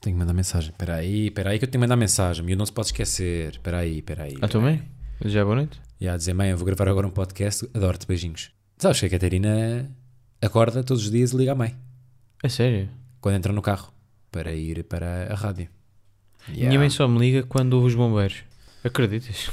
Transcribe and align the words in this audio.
Tenho 0.00 0.16
que 0.16 0.20
mandar 0.20 0.32
mensagem. 0.32 0.70
Espera 0.70 0.96
aí, 0.96 1.26
espera 1.26 1.50
aí 1.50 1.58
que 1.58 1.64
eu 1.64 1.68
tenho 1.68 1.80
que 1.80 1.86
mandar 1.86 1.96
mensagem. 1.96 2.46
E 2.48 2.52
eu 2.52 2.56
não 2.56 2.64
se 2.64 2.72
pode 2.72 2.88
esquecer. 2.88 3.52
Espera 3.52 3.78
aí, 3.78 3.98
espera 3.98 4.24
aí. 4.24 4.34
A 4.40 4.48
tua 4.48 4.60
mãe? 4.60 4.82
Já 5.24 5.40
é 5.40 5.44
boa 5.44 5.56
noite? 5.56 5.78
E 6.00 6.08
a 6.08 6.16
dizer, 6.16 6.32
mãe, 6.32 6.50
eu 6.50 6.56
vou 6.56 6.64
gravar 6.64 6.88
agora 6.88 7.06
um 7.06 7.10
podcast. 7.10 7.68
Adoro-te, 7.74 8.06
beijinhos. 8.06 8.50
Sabes 8.78 8.98
que 8.98 9.06
a 9.06 9.10
Catarina 9.10 9.90
acorda 10.40 10.82
todos 10.82 11.04
os 11.04 11.10
dias 11.10 11.32
e 11.32 11.36
liga 11.36 11.52
à 11.52 11.54
mãe. 11.54 11.76
É 12.42 12.48
sério? 12.48 12.88
Quando 13.20 13.34
entra 13.34 13.52
no 13.52 13.60
carro. 13.60 13.92
Para 14.32 14.52
ir 14.54 14.84
para 14.84 15.30
a 15.30 15.34
rádio. 15.34 15.68
Minha 16.48 16.78
mãe 16.78 16.88
só 16.88 17.06
me 17.06 17.18
liga 17.18 17.42
quando 17.42 17.74
ouve 17.74 17.88
os 17.88 17.94
bombeiros. 17.94 18.38
Acreditas? 18.82 19.50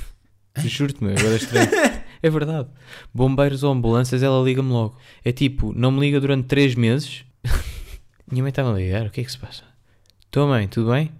Juro-te, 0.63 1.03
meu, 1.03 1.13
agora 1.13 1.33
é 1.33 1.35
estranho. 1.35 1.69
é 2.23 2.29
verdade. 2.29 2.69
Bombeiros 3.13 3.63
ou 3.63 3.73
ambulâncias, 3.73 4.23
ela 4.23 4.41
liga-me 4.41 4.69
logo. 4.71 4.97
É 5.25 5.33
tipo, 5.33 5.73
não 5.73 5.91
me 5.91 5.99
liga 5.99 6.21
durante 6.21 6.45
3 6.45 6.75
meses. 6.75 7.25
Minha 8.31 8.43
mãe 8.43 8.49
está-me 8.49 8.69
a 8.69 8.73
ligar, 8.73 9.07
o 9.07 9.09
que 9.09 9.19
é 9.19 9.23
que 9.25 9.31
se 9.31 9.37
passa? 9.37 9.63
Tua 10.31 10.47
mãe, 10.47 10.67
tudo 10.67 10.91
bem? 10.91 11.11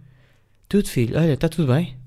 Tudo, 0.68 0.88
filho. 0.90 1.18
Olha, 1.18 1.34
está 1.34 1.48
tudo 1.48 1.72
bem? 1.74 1.98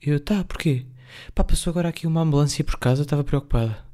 Eu, 0.00 0.20
tá, 0.20 0.44
porquê? 0.44 0.86
Pá, 1.34 1.42
passou 1.42 1.70
agora 1.70 1.88
aqui 1.88 2.06
uma 2.06 2.20
ambulância 2.20 2.62
por 2.64 2.78
casa, 2.78 3.02
estava 3.02 3.24
preocupada. 3.24 3.84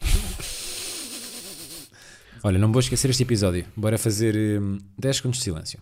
Olha, 2.42 2.58
não 2.58 2.72
vou 2.72 2.80
esquecer 2.80 3.10
este 3.10 3.22
episódio. 3.22 3.66
Bora 3.76 3.98
fazer 3.98 4.34
hum, 4.60 4.78
10 4.98 5.16
segundos 5.16 5.38
de 5.38 5.44
silêncio. 5.44 5.78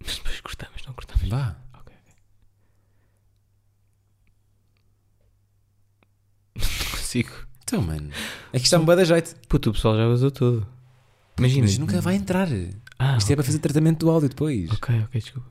Mas 0.00 0.14
depois 0.18 0.40
cortamos, 0.40 0.82
não 0.86 0.94
cortamos. 0.94 1.28
Vá. 1.28 1.56
Ok, 1.74 1.92
ok. 6.54 6.62
Não 6.84 6.90
consigo. 6.92 7.32
Então, 7.64 7.82
mano. 7.82 8.10
É 8.52 8.58
que 8.58 8.64
está-me 8.64 8.84
bué 8.84 8.94
da 8.94 9.04
jeito. 9.04 9.34
Puto, 9.48 9.70
o 9.70 9.72
pessoal 9.72 9.96
já 9.96 10.06
usou 10.06 10.30
tudo. 10.30 10.64
Imagina. 11.38 11.66
Mas 11.66 11.78
nunca 11.78 12.00
vai 12.00 12.14
entrar. 12.16 12.48
Ah, 12.98 13.16
Isto 13.18 13.32
é 13.32 13.36
para 13.36 13.44
fazer 13.44 13.58
tratamento 13.58 14.00
do 14.00 14.10
áudio 14.10 14.28
depois. 14.28 14.70
Ok, 14.70 14.94
ok, 15.04 15.20
desculpa. 15.20 15.50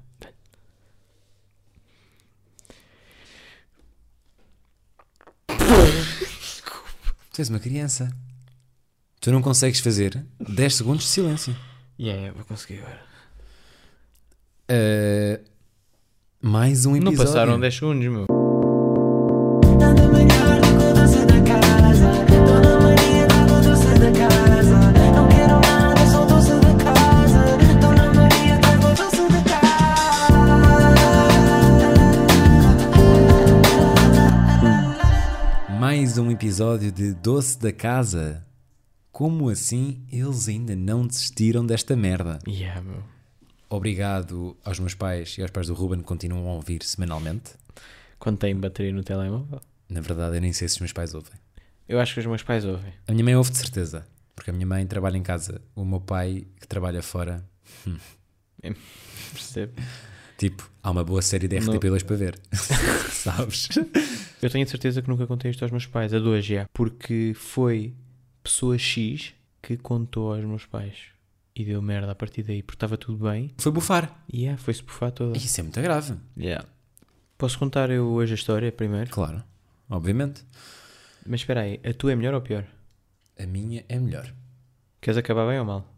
Tu 7.34 7.42
és 7.42 7.50
uma 7.50 7.60
criança. 7.60 8.10
Tu 9.20 9.32
não 9.32 9.42
consegues 9.42 9.80
fazer 9.80 10.26
10 10.40 10.76
segundos 10.76 11.04
de 11.04 11.10
silêncio. 11.10 11.56
Yeah, 12.00 12.20
yeah, 12.22 12.38
vou 12.38 12.46
conseguir 12.46 12.80
agora. 12.80 13.04
Uh, 14.72 15.44
mais 16.42 16.86
um 16.86 16.92
Não 16.92 16.98
episódio. 17.12 17.18
passaram 17.18 17.60
10 17.60 17.74
segundos, 17.76 18.08
meu. 18.08 18.35
Episódio 36.56 36.90
de 36.90 37.14
Doce 37.14 37.60
da 37.60 37.74
Casa. 37.74 38.48
Como 39.12 39.50
assim 39.50 40.02
eles 40.10 40.48
ainda 40.48 40.74
não 40.74 41.06
desistiram 41.06 41.66
desta 41.66 41.98
merda? 41.98 42.40
Yeah, 42.48 42.82
meu. 42.82 43.04
Obrigado 43.70 44.56
aos 44.64 44.80
meus 44.80 44.94
pais 44.94 45.38
e 45.38 45.42
aos 45.42 45.52
pais 45.52 45.68
do 45.68 45.74
Ruben 45.74 46.00
que 46.00 46.06
continuam 46.06 46.48
a 46.48 46.54
ouvir 46.54 46.82
semanalmente. 46.82 47.52
Quando 48.18 48.38
tem 48.38 48.56
bateria 48.56 48.94
no 48.94 49.04
telemóvel. 49.04 49.60
Na 49.90 50.00
verdade, 50.00 50.38
eu 50.38 50.42
nem 50.42 50.54
sei 50.54 50.70
se 50.70 50.76
os 50.76 50.80
meus 50.80 50.94
pais 50.94 51.14
ouvem. 51.14 51.34
Eu 51.90 52.00
acho 52.00 52.14
que 52.14 52.22
os 52.22 52.26
meus 52.26 52.42
pais 52.42 52.64
ouvem. 52.64 52.94
A 53.06 53.12
minha 53.12 53.26
mãe 53.26 53.36
ouve 53.36 53.52
de 53.52 53.58
certeza, 53.58 54.08
porque 54.34 54.50
a 54.50 54.54
minha 54.54 54.66
mãe 54.66 54.88
trabalha 54.88 55.18
em 55.18 55.24
casa. 55.24 55.62
O 55.76 55.84
meu 55.84 56.00
pai, 56.00 56.48
que 56.62 56.68
trabalha 56.70 57.04
fora, 57.04 57.44
Percebe? 59.34 59.74
Tipo, 60.38 60.70
há 60.82 60.92
uma 60.92 61.04
boa 61.04 61.22
série 61.22 61.48
de 61.48 61.60
Não. 61.60 61.74
RTP2 61.74 62.04
para 62.04 62.16
ver. 62.16 62.40
Sabes? 63.12 63.70
Eu 64.42 64.50
tenho 64.50 64.66
a 64.66 64.68
certeza 64.68 65.02
que 65.02 65.10
nunca 65.10 65.26
contei 65.26 65.52
isto 65.52 65.64
aos 65.64 65.72
meus 65.72 65.86
pais, 65.86 66.14
a 66.14 66.20
duas 66.20 66.46
já. 66.46 66.68
Porque 66.74 67.34
foi 67.36 67.94
pessoa 68.44 68.78
X 68.78 69.34
que 69.62 69.78
contou 69.78 70.34
aos 70.34 70.46
meus 70.46 70.66
pais. 70.66 70.98
E 71.56 71.64
deu 71.64 71.82
merda 71.82 72.12
a 72.12 72.16
partir 72.16 72.44
daí, 72.44 72.62
porque 72.62 72.76
estava 72.76 72.98
tudo 72.98 73.24
bem. 73.30 73.52
Foi 73.58 73.72
bufar. 73.72 74.24
E 74.32 74.42
yeah, 74.42 74.62
foi-se 74.62 74.84
bufar 74.84 75.12
toda. 75.12 75.38
Isso 75.38 75.60
é 75.60 75.64
muito 75.64 75.82
grave. 75.82 76.16
Yeah. 76.38 76.68
Posso 77.38 77.58
contar 77.58 77.90
eu 77.90 78.08
hoje 78.08 78.34
a 78.34 78.36
história 78.36 78.72
primeiro? 78.72 79.10
Claro, 79.10 79.42
obviamente. 79.90 80.44
Mas 81.26 81.42
espera 81.42 81.62
aí, 81.62 81.80
a 81.84 81.94
tua 81.94 82.12
é 82.12 82.16
melhor 82.16 82.34
ou 82.34 82.42
pior? 82.42 82.66
A 83.40 83.46
minha 83.46 83.84
é 83.90 83.98
melhor. 83.98 84.32
Queres 85.02 85.18
acabar 85.18 85.48
bem 85.48 85.60
ou 85.60 85.66
mal? 85.66 85.94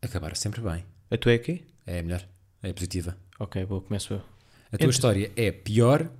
Acabar 0.00 0.36
sempre 0.36 0.60
bem. 0.60 0.84
A 1.10 1.16
tua 1.16 1.32
é 1.32 1.38
quê? 1.38 1.62
É 1.86 2.02
melhor. 2.02 2.26
É 2.62 2.72
positiva. 2.72 3.16
Ok, 3.38 3.64
boa, 3.66 3.80
começo 3.80 4.14
eu. 4.14 4.18
A 4.18 4.22
tua 4.22 4.86
Entre- 4.86 4.88
história 4.90 5.32
é 5.36 5.50
pior 5.52 6.10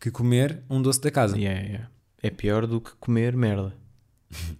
que 0.00 0.10
comer 0.10 0.62
um 0.68 0.80
doce 0.80 1.00
da 1.00 1.10
casa. 1.10 1.36
Yeah, 1.38 1.60
yeah. 1.60 1.90
É 2.22 2.30
pior 2.30 2.66
do 2.66 2.80
que 2.80 2.92
comer 2.96 3.36
merda. 3.36 3.74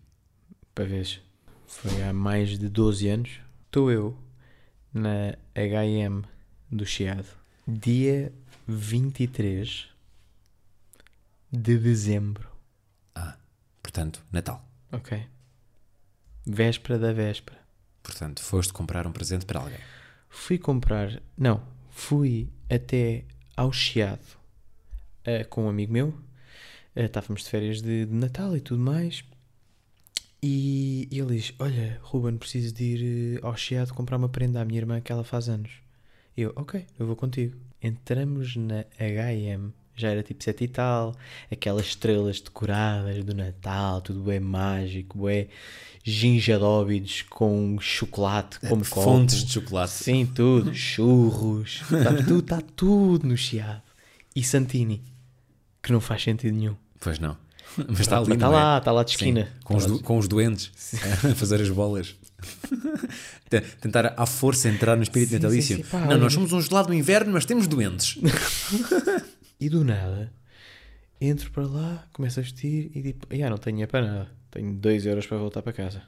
Para 0.75 0.85
vez. 0.85 1.21
Foi 1.67 2.03
há 2.03 2.13
mais 2.13 2.59
de 2.59 2.69
12 2.69 3.09
anos. 3.09 3.31
Estou 3.67 3.91
eu 3.91 4.17
na 4.93 5.37
HM 5.55 6.23
do 6.71 6.85
Chiado. 6.85 7.27
Dia 7.67 8.33
23 8.67 9.89
de 11.51 11.79
dezembro. 11.79 12.49
Ah, 13.15 13.37
portanto, 13.83 14.23
Natal. 14.31 14.65
Ok. 14.91 15.27
Véspera 16.47 16.99
da 16.99 17.13
véspera. 17.13 17.59
Portanto, 18.03 18.43
foste 18.43 18.73
comprar 18.73 19.07
um 19.07 19.13
presente 19.13 19.47
para 19.47 19.61
alguém. 19.61 19.79
Fui 20.29 20.59
comprar. 20.59 21.23
Não, 21.39 21.63
fui 21.93 22.49
até 22.69 23.25
ao 23.57 23.73
Chiado 23.73 24.39
eh, 25.25 25.45
com 25.45 25.67
um 25.67 25.69
amigo 25.69 25.93
meu. 25.93 26.15
Eh, 26.97 27.05
estávamos 27.05 27.45
de 27.45 27.51
férias 27.51 27.81
de, 27.81 28.07
de 28.07 28.15
Natal 28.15 28.57
e 28.57 28.61
tudo 28.61 28.83
mais. 28.83 29.25
E 30.43 31.09
ele 31.13 31.37
diz: 31.37 31.55
Olha, 31.59 32.01
Ruben, 32.03 32.37
preciso 32.39 32.75
de 32.75 32.85
ir 32.85 33.37
eh, 33.37 33.41
ao 33.47 33.57
Chiado 33.57 33.95
comprar 33.95 34.17
uma 34.17 34.29
prenda 34.29 34.61
à 34.61 34.65
minha 34.65 34.81
irmã 34.81 35.01
que 35.01 35.13
ela 35.13 35.23
faz 35.23 35.49
anos. 35.49 35.71
Eu, 36.37 36.53
ok, 36.57 36.85
eu 36.99 37.07
vou 37.07 37.15
contigo. 37.15 37.57
Entramos 37.81 38.57
na 38.57 38.85
HM, 38.99 39.73
já 39.97 40.09
era 40.09 40.23
tipo 40.23 40.43
sete 40.43 40.65
e 40.65 40.69
tal, 40.69 41.15
aquelas 41.51 41.87
estrelas 41.87 42.41
decoradas 42.41 43.25
do 43.25 43.35
Natal, 43.35 44.01
tudo 44.01 44.31
é 44.31 44.41
mágico, 44.41 45.29
é 45.29 45.49
ginjadóbidos 46.05 47.23
com 47.23 47.77
chocolate, 47.81 48.59
como 48.61 48.85
copo. 48.85 49.03
Fontes 49.03 49.45
de 49.45 49.53
chocolate. 49.53 49.93
Sim, 49.93 50.27
tudo. 50.27 50.73
Churros. 50.75 51.83
Está 51.83 52.15
tudo, 52.15 52.39
está 52.41 52.61
tudo 52.75 53.27
no 53.29 53.37
chiado. 53.37 53.83
E 54.35 54.43
Santini, 54.43 55.03
que 55.83 55.93
não 55.93 56.01
faz 56.01 56.23
sentido 56.23 56.55
nenhum. 56.57 56.75
Pois 57.01 57.19
não. 57.19 57.37
Mas 57.89 58.01
está 58.01 58.19
ali, 58.19 58.33
Está 58.35 58.47
não 58.51 58.53
é? 58.53 58.63
lá, 58.63 58.79
está 58.79 58.93
lá 58.93 59.03
de 59.03 59.11
Sim, 59.13 59.17
esquina. 59.17 59.49
com, 59.65 59.77
os, 59.77 59.87
lá 59.87 59.93
do- 59.97 60.03
com 60.03 60.19
os 60.19 60.29
doentes 60.29 60.71
a 61.25 61.35
fazer 61.35 61.61
as 61.61 61.71
bolas. 61.71 62.15
Te- 63.49 63.61
Tentar 63.81 64.15
à 64.17 64.27
força 64.27 64.69
entrar 64.69 64.97
no 64.97 65.03
espírito 65.03 65.31
Sim, 65.31 65.37
sim, 65.37 65.43
natalício. 65.43 65.77
sim, 65.77 65.83
pá, 65.85 66.01
não, 66.01 66.09
olha- 66.09 66.19
nós 66.19 66.33
somos 66.33 66.53
um 66.53 66.61
gelado 66.61 66.89
do 66.89 66.95
inverno, 66.95 67.33
mas 67.33 67.45
temos 67.45 67.67
doentes. 67.67 68.19
E 69.63 69.69
do 69.69 69.85
nada, 69.85 70.33
entro 71.21 71.51
para 71.53 71.67
lá, 71.67 72.09
começo 72.13 72.41
a 72.41 72.43
vestir 72.43 72.91
e 72.97 73.01
tipo, 73.03 73.27
ah, 73.31 73.49
não 73.51 73.59
tenho 73.59 73.77
dinheiro 73.77 73.91
para 73.93 74.05
nada. 74.07 74.31
Tenho 74.51 74.75
2 74.75 75.07
euros 75.07 75.25
para 75.27 75.37
voltar 75.39 75.63
para 75.63 75.73
casa. 75.73 76.03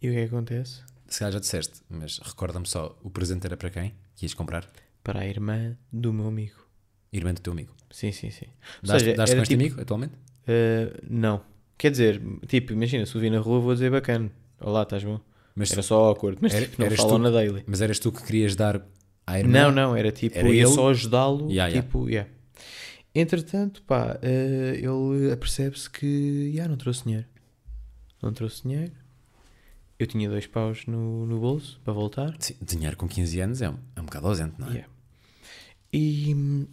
E 0.00 0.08
o 0.08 0.12
que 0.12 0.18
é 0.18 0.28
que 0.28 0.34
acontece? 0.34 0.82
Se 1.08 1.18
calhar 1.18 1.32
já 1.32 1.40
disseste, 1.40 1.80
mas 1.90 2.18
recorda-me 2.18 2.66
só, 2.66 2.96
o 3.02 3.10
presente 3.10 3.44
era 3.44 3.56
para 3.56 3.70
quem? 3.70 3.92
Que 4.14 4.24
ias 4.24 4.34
comprar? 4.34 4.70
Para 5.02 5.20
a 5.20 5.26
irmã 5.26 5.76
do 5.92 6.12
meu 6.12 6.28
amigo. 6.28 6.54
Irmã 7.12 7.34
do 7.34 7.40
teu 7.40 7.52
amigo. 7.52 7.74
Sim, 7.90 8.12
sim, 8.12 8.30
sim. 8.30 8.46
Daste, 8.84 9.04
seja, 9.06 9.16
daste 9.16 9.34
com 9.34 9.42
este 9.42 9.56
tipo- 9.56 9.62
amigo 9.64 9.80
atualmente? 9.80 10.14
Uh, 10.14 10.96
não. 11.10 11.42
Quer 11.76 11.90
dizer, 11.90 12.22
tipo, 12.46 12.72
imagina, 12.72 13.04
se 13.04 13.16
o 13.16 13.20
vi 13.20 13.30
na 13.30 13.40
rua 13.40 13.58
vou 13.58 13.72
dizer 13.74 13.90
bacana. 13.90 14.30
Olá, 14.60 14.82
estás 14.84 15.02
bom? 15.02 15.20
Mas, 15.56 15.72
Era 15.72 15.82
só 15.82 16.04
awkward, 16.04 16.38
mas 16.40 16.54
Era- 16.54 16.66
tipo, 16.66 16.82
não 16.82 16.90
falam 16.92 17.16
tu? 17.16 17.18
na 17.18 17.30
daily. 17.30 17.64
mas 17.66 17.80
eras 17.80 17.98
tu 17.98 18.12
que 18.12 18.22
querias 18.22 18.54
dar 18.54 18.80
à 19.28 19.38
irmã? 19.38 19.52
Não, 19.64 19.72
não, 19.72 19.96
era 19.96 20.10
tipo, 20.10 20.38
Era 20.38 20.48
ia 20.48 20.62
ele? 20.62 20.70
só 20.70 20.90
ajudá-lo. 20.90 21.50
Yeah, 21.50 21.68
yeah. 21.68 21.82
tipo, 21.82 22.08
yeah. 22.08 22.30
Entretanto, 23.14 23.82
pá, 23.82 24.18
eh, 24.22 24.76
ele 24.76 25.32
apercebe-se 25.32 25.88
que, 25.90 26.06
yeah, 26.06 26.68
não 26.68 26.76
trouxe 26.76 27.04
dinheiro. 27.04 27.26
Não 28.22 28.32
trouxe 28.32 28.62
dinheiro. 28.62 28.92
Eu 29.98 30.06
tinha 30.06 30.28
dois 30.28 30.46
paus 30.46 30.86
no, 30.86 31.26
no 31.26 31.40
bolso 31.40 31.80
para 31.84 31.92
voltar. 31.92 32.36
Sim, 32.38 32.54
dinheiro 32.62 32.96
com 32.96 33.08
15 33.08 33.40
anos 33.40 33.62
é 33.62 33.68
um, 33.68 33.78
é 33.96 34.00
um 34.00 34.04
bocado 34.04 34.28
ausente, 34.28 34.54
não 34.58 34.68
é? 34.68 34.70
Yeah. 34.70 34.92
E, 35.92 36.66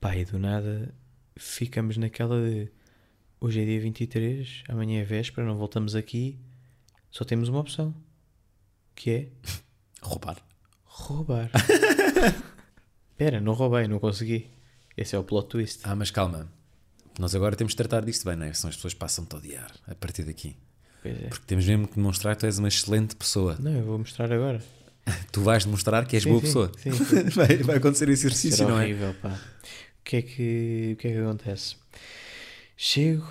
pá, 0.00 0.16
e 0.16 0.24
do 0.24 0.38
nada 0.38 0.94
ficamos 1.36 1.96
naquela 1.96 2.40
de, 2.40 2.68
hoje 3.40 3.62
é 3.62 3.64
dia 3.64 3.80
23, 3.80 4.64
amanhã 4.68 5.00
é 5.00 5.04
véspera, 5.04 5.46
não 5.46 5.56
voltamos 5.56 5.94
aqui, 5.94 6.38
só 7.10 7.24
temos 7.24 7.48
uma 7.48 7.60
opção, 7.60 7.94
que 8.94 9.10
é 9.10 9.28
Roubar. 10.02 10.36
Roubar. 11.02 11.50
Espera, 13.12 13.40
não 13.40 13.52
roubei, 13.52 13.86
não 13.86 13.98
consegui. 13.98 14.50
Esse 14.96 15.14
é 15.14 15.18
o 15.18 15.24
plot 15.24 15.48
twist. 15.48 15.80
Ah, 15.84 15.94
mas 15.94 16.10
calma. 16.10 16.48
Nós 17.18 17.34
agora 17.34 17.54
temos 17.56 17.72
de 17.72 17.76
tratar 17.76 18.04
disto 18.04 18.24
bem, 18.24 18.36
não 18.36 18.46
é? 18.46 18.52
Senão 18.52 18.70
as 18.70 18.76
pessoas 18.76 18.94
passam-te 18.94 19.34
a 19.34 19.38
odiar 19.38 19.70
a 19.86 19.94
partir 19.94 20.24
daqui. 20.24 20.56
Pois 21.02 21.14
é. 21.14 21.28
Porque 21.28 21.44
temos 21.46 21.66
mesmo 21.66 21.86
que 21.88 21.94
demonstrar 21.96 22.34
que 22.34 22.40
tu 22.40 22.46
és 22.46 22.58
uma 22.58 22.68
excelente 22.68 23.14
pessoa. 23.16 23.56
Não, 23.60 23.72
eu 23.72 23.84
vou 23.84 23.98
mostrar 23.98 24.32
agora. 24.32 24.62
Tu 25.32 25.40
vais 25.42 25.64
demonstrar 25.64 26.06
que 26.06 26.14
és 26.16 26.22
Sim, 26.22 26.28
boa 26.30 26.40
sim, 26.40 26.46
pessoa. 26.46 26.72
sim, 26.78 26.92
sim. 26.94 27.22
vai, 27.30 27.56
vai 27.58 27.76
acontecer 27.76 28.08
esse 28.08 28.24
exercício, 28.26 28.68
não 28.68 28.78
é? 28.78 28.84
horrível, 28.84 29.14
pá. 29.14 29.30
O 29.30 30.04
que 30.04 30.16
é 30.16 30.22
que, 30.22 30.90
o 30.92 30.96
que, 30.96 31.08
é 31.08 31.12
que 31.12 31.18
acontece? 31.18 31.76
Chego, 32.76 33.26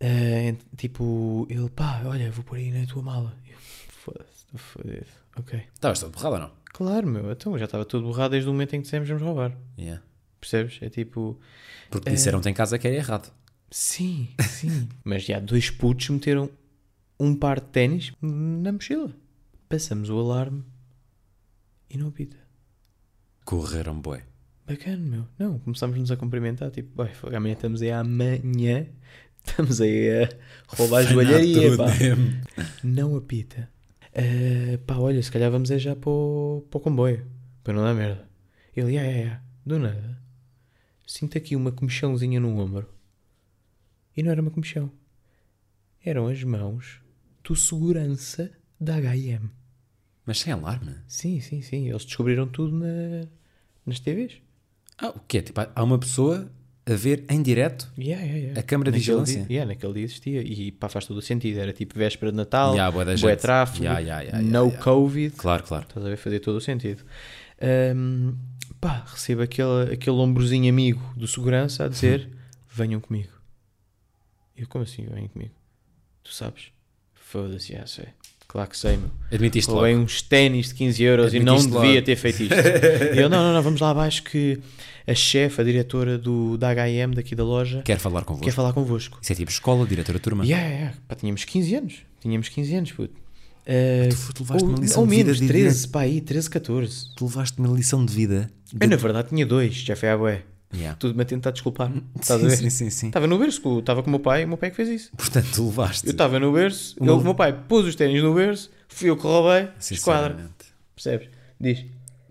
ent- 0.00 0.60
tipo, 0.76 1.46
ele, 1.50 1.68
pá, 1.70 2.02
olha, 2.04 2.30
vou 2.30 2.44
pôr 2.44 2.58
aí 2.58 2.70
na 2.70 2.86
tua 2.86 3.02
mala. 3.02 3.34
Foda-se, 4.04 4.44
estou 4.44 4.58
fodido. 4.60 5.06
Ok. 5.36 5.60
Estavas 5.74 5.98
todo 5.98 6.12
borrado 6.12 6.34
ou 6.36 6.40
não? 6.42 6.50
Claro, 6.76 7.06
meu, 7.06 7.32
então 7.32 7.54
eu 7.54 7.58
já 7.58 7.64
estava 7.64 7.86
todo 7.86 8.04
borrado 8.04 8.32
desde 8.32 8.50
o 8.50 8.52
momento 8.52 8.74
em 8.74 8.80
que 8.80 8.82
dissemos 8.82 9.08
vamos 9.08 9.22
roubar. 9.22 9.56
Yeah. 9.78 10.02
Percebes? 10.38 10.78
É 10.82 10.90
tipo, 10.90 11.40
Porque 11.88 12.10
disseram-te 12.10 12.50
em 12.50 12.52
casa 12.52 12.78
que 12.78 12.86
era 12.86 12.94
errado. 12.94 13.32
sim, 13.70 14.28
sim. 14.46 14.86
Mas 15.02 15.24
já 15.24 15.40
dois 15.40 15.70
putos 15.70 16.10
meteram 16.10 16.50
um 17.18 17.34
par 17.34 17.60
de 17.60 17.68
ténis 17.68 18.12
na 18.20 18.72
mochila. 18.72 19.10
Passamos 19.70 20.10
o 20.10 20.18
alarme 20.18 20.64
e 21.88 21.96
não 21.96 22.08
apita. 22.08 22.36
Correram 23.46 23.98
bué. 23.98 24.24
Bacana, 24.66 24.98
meu. 24.98 25.26
Não, 25.38 25.58
começámos-nos 25.60 26.10
a 26.10 26.16
cumprimentar. 26.18 26.70
Tipo, 26.70 27.02
"Bem, 27.02 27.14
fogo, 27.14 27.34
amanhã 27.34 27.54
estamos 27.54 27.80
aí 27.80 27.90
amanhã. 27.90 28.86
Estamos 29.42 29.80
aí 29.80 30.24
a 30.24 30.28
roubar 30.76 30.98
a 30.98 31.02
joalharia, 31.04 31.70
Tudo 31.70 31.76
pá. 31.78 31.90
Não 32.84 33.16
apita. 33.16 33.70
Ah, 34.18 34.78
pá, 34.86 34.96
olha, 34.96 35.22
se 35.22 35.30
calhar 35.30 35.50
vamos 35.50 35.70
é 35.70 35.78
já 35.78 35.94
para 35.94 36.08
o, 36.08 36.66
para 36.70 36.78
o 36.78 36.80
comboio. 36.80 37.26
Para 37.62 37.74
não 37.74 37.82
dar 37.82 37.94
merda. 37.94 38.26
Ele, 38.74 38.96
é, 38.96 39.00
é, 39.00 39.20
é. 39.24 39.40
Do 39.64 39.78
nada. 39.78 40.18
Sinto 41.06 41.36
aqui 41.36 41.54
uma 41.54 41.70
comichãozinha 41.70 42.40
no 42.40 42.58
ombro. 42.58 42.88
E 44.16 44.22
não 44.22 44.30
era 44.30 44.40
uma 44.40 44.50
comichão. 44.50 44.90
Eram 46.02 46.28
as 46.28 46.42
mãos 46.42 47.02
do 47.44 47.54
segurança 47.54 48.50
da 48.80 48.96
H&M. 48.96 49.50
Mas 50.24 50.40
sem 50.40 50.52
alarme. 50.52 50.96
Sim, 51.06 51.40
sim, 51.40 51.60
sim. 51.60 51.88
Eles 51.88 52.04
descobriram 52.04 52.48
tudo 52.48 52.74
na, 52.74 53.28
nas 53.84 54.00
TVs. 54.00 54.40
Ah, 54.96 55.10
o 55.10 55.20
quê? 55.20 55.42
Tipo, 55.42 55.60
há 55.74 55.84
uma 55.84 55.98
pessoa 55.98 56.50
a 56.88 56.94
ver 56.94 57.24
em 57.28 57.42
direto 57.42 57.90
Yeah, 57.98 58.22
yeah, 58.22 58.38
yeah. 58.44 58.60
A 58.60 58.62
câmara 58.62 58.92
de 58.92 58.98
Naquele 58.98 59.16
vigilância? 59.24 59.44
Dia, 59.44 59.64
naquele 59.66 59.92
dia 59.94 60.04
existia. 60.04 60.40
E 60.40 60.70
pá, 60.70 60.88
faz 60.88 61.04
todo 61.04 61.16
o 61.16 61.22
sentido. 61.22 61.58
Era 61.58 61.72
tipo 61.72 61.98
véspera 61.98 62.30
de 62.30 62.36
Natal, 62.36 62.74
Yeah, 62.74 62.92
bué 62.92 63.16
gente. 63.16 63.40
tráfego, 63.40 63.84
no. 64.42 64.70
Covid. 64.70 65.34
Claro, 65.36 65.64
claro. 65.64 65.86
Estás 65.88 66.04
a 66.04 66.08
ver? 66.08 66.16
Fazia 66.16 66.40
todo 66.40 66.56
o 66.56 66.60
sentido. 66.60 67.02
Ahm, 67.60 68.34
pá, 68.80 69.04
recebo 69.06 69.42
aquele, 69.42 69.94
aquele 69.94 70.16
ombrozinho 70.16 70.70
amigo 70.70 71.02
do 71.16 71.26
segurança 71.26 71.84
a 71.84 71.88
dizer: 71.88 72.28
venham 72.72 73.00
comigo. 73.00 73.32
Eu, 74.56 74.66
como 74.68 74.84
assim, 74.84 75.06
venham 75.06 75.28
comigo? 75.28 75.52
Tu 76.22 76.32
sabes? 76.32 76.70
Foda-se, 77.14 77.72
já 77.72 77.86
sei. 77.86 78.06
Claro 78.56 78.70
que 78.70 78.78
sei, 78.78 78.96
meu. 78.96 79.10
Admitiste 79.30 79.68
logo. 79.70 79.80
Roubei 79.82 79.94
uns 79.96 80.22
ténis 80.22 80.68
de 80.68 80.74
15 80.76 81.02
euros 81.02 81.34
e 81.34 81.40
não 81.40 81.56
Admitiste 81.56 81.78
devia 81.78 81.94
logo. 81.96 82.06
ter 82.06 82.16
feito 82.16 82.42
isto. 82.44 82.54
e 83.14 83.18
eu, 83.20 83.28
não, 83.28 83.42
não, 83.42 83.52
não, 83.52 83.62
vamos 83.62 83.82
lá 83.82 83.90
abaixo 83.90 84.22
que 84.22 84.58
a 85.06 85.14
chefe, 85.14 85.60
a 85.60 85.64
diretora 85.64 86.16
do, 86.16 86.56
da 86.56 86.70
H&M 86.70 87.14
daqui 87.14 87.34
da 87.34 87.44
loja, 87.44 87.82
Quer 87.84 87.98
falar 87.98 88.24
convosco. 88.24 88.46
quer 88.46 88.52
falar 88.52 88.72
convosco. 88.72 89.18
Isso 89.20 89.30
é 89.30 89.34
tipo 89.36 89.50
escola, 89.50 89.86
diretora 89.86 90.18
turma. 90.18 90.42
Yeah, 90.44 90.66
yeah. 90.68 90.94
Pá, 91.06 91.14
tínhamos 91.14 91.44
15 91.44 91.74
anos. 91.74 91.94
Tínhamos 92.18 92.48
15 92.48 92.74
anos, 92.76 92.92
puto. 92.92 93.14
Eh, 93.66 94.08
Tu- 94.08 94.32
tu 94.32 94.42
levaste 94.44 94.64
ou, 94.64 94.70
uma 94.70 94.78
lição 94.80 95.02
ou 95.02 95.08
de 95.08 95.14
vida 95.16 95.24
menos, 95.26 95.40
de 95.40 95.46
13, 95.48 95.88
pá, 95.88 96.00
aí, 96.00 96.20
13, 96.22 96.48
14. 96.48 97.14
Tu 97.14 97.24
levaste 97.26 97.58
uma 97.58 97.76
lição 97.76 98.06
de 98.06 98.14
vida. 98.14 98.48
Eu, 98.80 98.88
na 98.88 98.96
verdade, 98.96 99.28
tinha 99.28 99.44
dois, 99.44 99.74
já 99.74 99.94
foi 99.94 100.08
à 100.08 100.16
bué. 100.16 100.42
Yeah. 100.74 100.96
Tudo-me 100.98 101.22
a 101.22 101.24
tentar 101.24 101.52
desculpar. 101.52 101.90
Estás 102.20 102.42
a 102.44 102.44
Sim, 102.44 102.48
ver? 102.48 102.56
sim, 102.56 102.70
sim, 102.70 102.90
sim. 102.90 103.06
Estava 103.06 103.26
no 103.26 103.38
berço, 103.38 103.78
estava 103.78 104.02
com 104.02 104.08
o 104.08 104.10
meu 104.10 104.20
pai, 104.20 104.44
o 104.44 104.48
meu 104.48 104.56
pai 104.56 104.68
é 104.68 104.70
que 104.70 104.76
fez 104.76 104.88
isso. 104.88 105.10
Portanto, 105.16 105.46
tu 105.54 105.66
levaste. 105.66 106.06
Eu 106.06 106.10
estava 106.12 106.38
no 106.40 106.52
berço, 106.52 106.96
ele, 107.00 107.10
o 107.10 107.20
meu 107.20 107.34
pai 107.34 107.52
pôs 107.52 107.86
os 107.86 107.94
ténis 107.94 108.22
no 108.22 108.34
berço, 108.34 108.70
fui 108.88 109.08
eu 109.08 109.16
que 109.16 109.22
roubei, 109.22 109.68
esquadra. 109.78 110.50
Percebes? 110.94 111.28
Diz. 111.60 111.84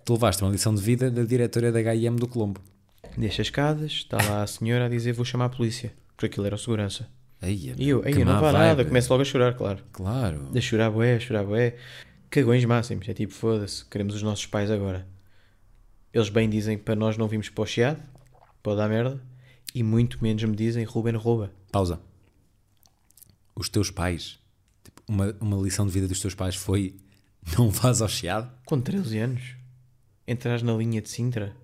Tu 0.04 0.14
levaste 0.14 0.44
uma 0.44 0.52
lição 0.52 0.76
de 0.76 0.82
vida 0.82 1.10
da 1.10 1.24
diretora 1.24 1.72
da 1.72 1.80
H&M 1.80 2.18
do 2.18 2.28
Colombo. 2.28 2.60
Deixa 3.18 3.42
as 3.42 3.48
escadas, 3.48 3.92
está 3.92 4.18
lá 4.18 4.44
a 4.44 4.48
senhora 4.48 4.86
a 4.86 4.90
dizer 4.90 5.14
vou 5.14 5.24
chamar 5.26 5.46
a 5.46 5.50
polícia. 5.50 5.94
Porque 6.16 6.28
aquilo 6.28 6.46
era 6.46 6.56
o 6.56 6.58
segurança. 6.60 7.08
Aí, 7.42 7.74
E 7.78 7.90
eu, 7.90 8.04
aí 8.06 8.14
eu 8.14 8.26
não 8.26 8.40
vá 8.40 8.52
nada, 8.52 8.84
começo 8.86 9.12
logo 9.12 9.22
a 9.22 9.26
chorar, 9.26 9.54
claro. 9.56 9.80
Claro. 9.92 10.50
A 10.56 10.62
chorar 10.62 10.90
bué, 10.92 11.16
a 11.16 11.20
chorar 11.20 11.44
bué. 11.44 11.76
Cagões 12.30 12.64
máximos. 12.66 13.08
É 13.08 13.14
tipo, 13.14 13.34
foda-se, 13.34 13.86
queremos 13.86 14.14
os 14.16 14.22
nossos 14.22 14.46
pais 14.46 14.70
agora. 14.70 15.08
Eles 16.14 16.30
bem 16.30 16.50
dizem 16.50 16.78
para 16.78 16.96
nós 16.96 17.18
não 17.18 17.28
vimos 17.28 17.50
para 17.50 17.62
o 17.64 17.66
chiado, 17.66 18.02
pode 18.66 18.78
dar 18.78 18.90
merda. 18.90 19.22
E 19.74 19.84
muito 19.84 20.22
menos 20.24 20.44
me 20.44 20.56
dizem 20.56 20.84
Ruben 20.84 21.16
rouba. 21.16 21.52
Pausa. 21.72 22.00
Os 23.56 23.70
teus 23.70 23.90
pais, 23.92 24.40
tipo, 24.84 25.02
uma, 25.08 25.36
uma 25.40 25.58
lição 25.62 25.86
de 25.86 25.92
vida 25.94 26.08
dos 26.08 26.20
teus 26.20 26.34
pais 26.36 26.56
foi 26.56 26.96
não 27.58 27.70
vás 27.70 28.02
ao 28.02 28.10
chiado? 28.10 28.52
Com 28.66 28.82
13 28.82 29.18
anos, 29.20 29.42
entras 30.28 30.62
na 30.64 30.74
linha 30.74 31.02
de 31.02 31.10
Sintra. 31.10 31.56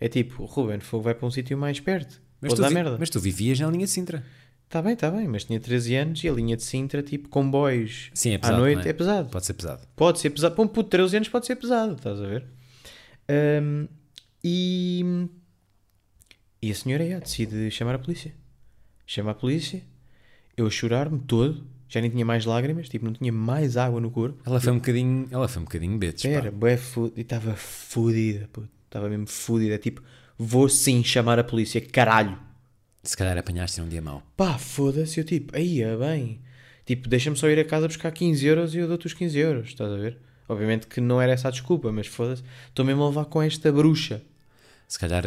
É 0.00 0.08
tipo, 0.08 0.44
Ruben, 0.44 0.78
fogo 0.80 1.04
vai 1.04 1.14
para 1.14 1.26
um 1.26 1.30
sítio 1.30 1.56
mais 1.58 1.80
perto. 1.80 2.20
Mas 2.40 2.50
pode 2.50 2.60
dar 2.62 2.68
vi- 2.68 2.74
merda. 2.74 2.96
mas 2.98 3.10
tu 3.10 3.18
vivias 3.18 3.58
na 3.58 3.68
linha 3.68 3.84
de 3.86 3.90
Sintra. 3.90 4.24
Está 4.64 4.82
bem, 4.82 4.92
está 4.92 5.10
bem, 5.10 5.26
mas 5.26 5.44
tinha 5.44 5.58
13 5.58 5.94
anos 5.96 6.22
e 6.22 6.28
a 6.28 6.32
linha 6.32 6.56
de 6.56 6.62
Sintra, 6.62 7.02
tipo, 7.02 7.28
comboios 7.30 8.10
Sim, 8.14 8.32
é 8.32 8.34
à 8.36 8.38
pesado. 8.38 8.58
noite, 8.58 8.76
não 8.76 8.84
é? 8.84 8.88
é 8.88 8.92
pesado. 8.92 9.28
Pode 9.30 9.46
ser 9.46 9.54
pesado. 9.54 9.88
Pode 9.96 10.18
ser 10.20 10.30
pesado. 10.30 10.54
Para 10.54 10.64
um 10.64 10.68
puto 10.68 10.84
de 10.84 10.90
13 10.90 11.16
anos 11.16 11.28
pode 11.28 11.46
ser 11.46 11.56
pesado, 11.56 11.94
estás 11.94 12.20
a 12.20 12.26
ver? 12.26 12.44
Ahm, 13.28 13.86
e, 14.44 15.26
e 16.60 16.70
a 16.70 16.74
senhora 16.74 17.04
é, 17.04 17.20
decide 17.20 17.70
chamar 17.70 17.94
a 17.94 17.98
polícia. 17.98 18.34
Chama 19.06 19.30
a 19.30 19.34
polícia, 19.34 19.82
eu 20.56 20.66
a 20.66 20.70
chorar-me 20.70 21.18
todo, 21.20 21.64
já 21.88 22.00
nem 22.00 22.10
tinha 22.10 22.24
mais 22.24 22.44
lágrimas, 22.44 22.88
tipo, 22.88 23.06
não 23.06 23.12
tinha 23.12 23.32
mais 23.32 23.76
água 23.76 24.00
no 24.00 24.10
corpo. 24.10 24.42
Ela 24.44 24.60
foi 24.60 24.72
um 24.72 24.76
bocadinho, 24.76 25.28
ela 25.30 25.48
foi 25.48 25.62
um 25.62 25.64
bocadinho 25.64 25.96
betes. 25.96 26.24
Espera, 26.24 26.50
bué 26.50 26.78
e 27.16 27.20
estava 27.20 27.54
fodida, 27.56 28.48
puto. 28.52 28.68
Estava 28.84 29.08
mesmo 29.08 29.26
fodida, 29.26 29.78
tipo, 29.78 30.02
vou 30.36 30.68
sim 30.68 31.02
chamar 31.02 31.38
a 31.38 31.44
polícia, 31.44 31.80
caralho. 31.80 32.38
Se 33.02 33.16
calhar 33.16 33.38
apanhaste 33.38 33.80
um 33.80 33.88
dia 33.88 34.02
mau. 34.02 34.22
Pá, 34.36 34.58
foda-se, 34.58 35.20
eu 35.20 35.24
tipo, 35.24 35.56
aí 35.56 35.82
é 35.82 35.96
bem. 35.96 36.40
Tipo, 36.84 37.08
deixa-me 37.08 37.36
só 37.36 37.48
ir 37.48 37.58
a 37.58 37.64
casa 37.64 37.86
buscar 37.86 38.10
15 38.10 38.46
euros 38.46 38.74
e 38.74 38.78
eu 38.78 38.88
dou-te 38.88 39.06
os 39.06 39.14
15 39.14 39.38
euros, 39.38 39.68
estás 39.68 39.92
a 39.92 39.96
ver? 39.96 40.18
Obviamente 40.48 40.86
que 40.86 41.00
não 41.00 41.20
era 41.20 41.32
essa 41.32 41.48
a 41.48 41.50
desculpa, 41.50 41.92
mas 41.92 42.06
foda-se, 42.06 42.42
estou 42.66 42.84
mesmo 42.84 43.02
a 43.02 43.08
levar 43.08 43.26
com 43.26 43.42
esta 43.42 43.70
bruxa. 43.70 44.22
Se 44.86 44.98
calhar 44.98 45.22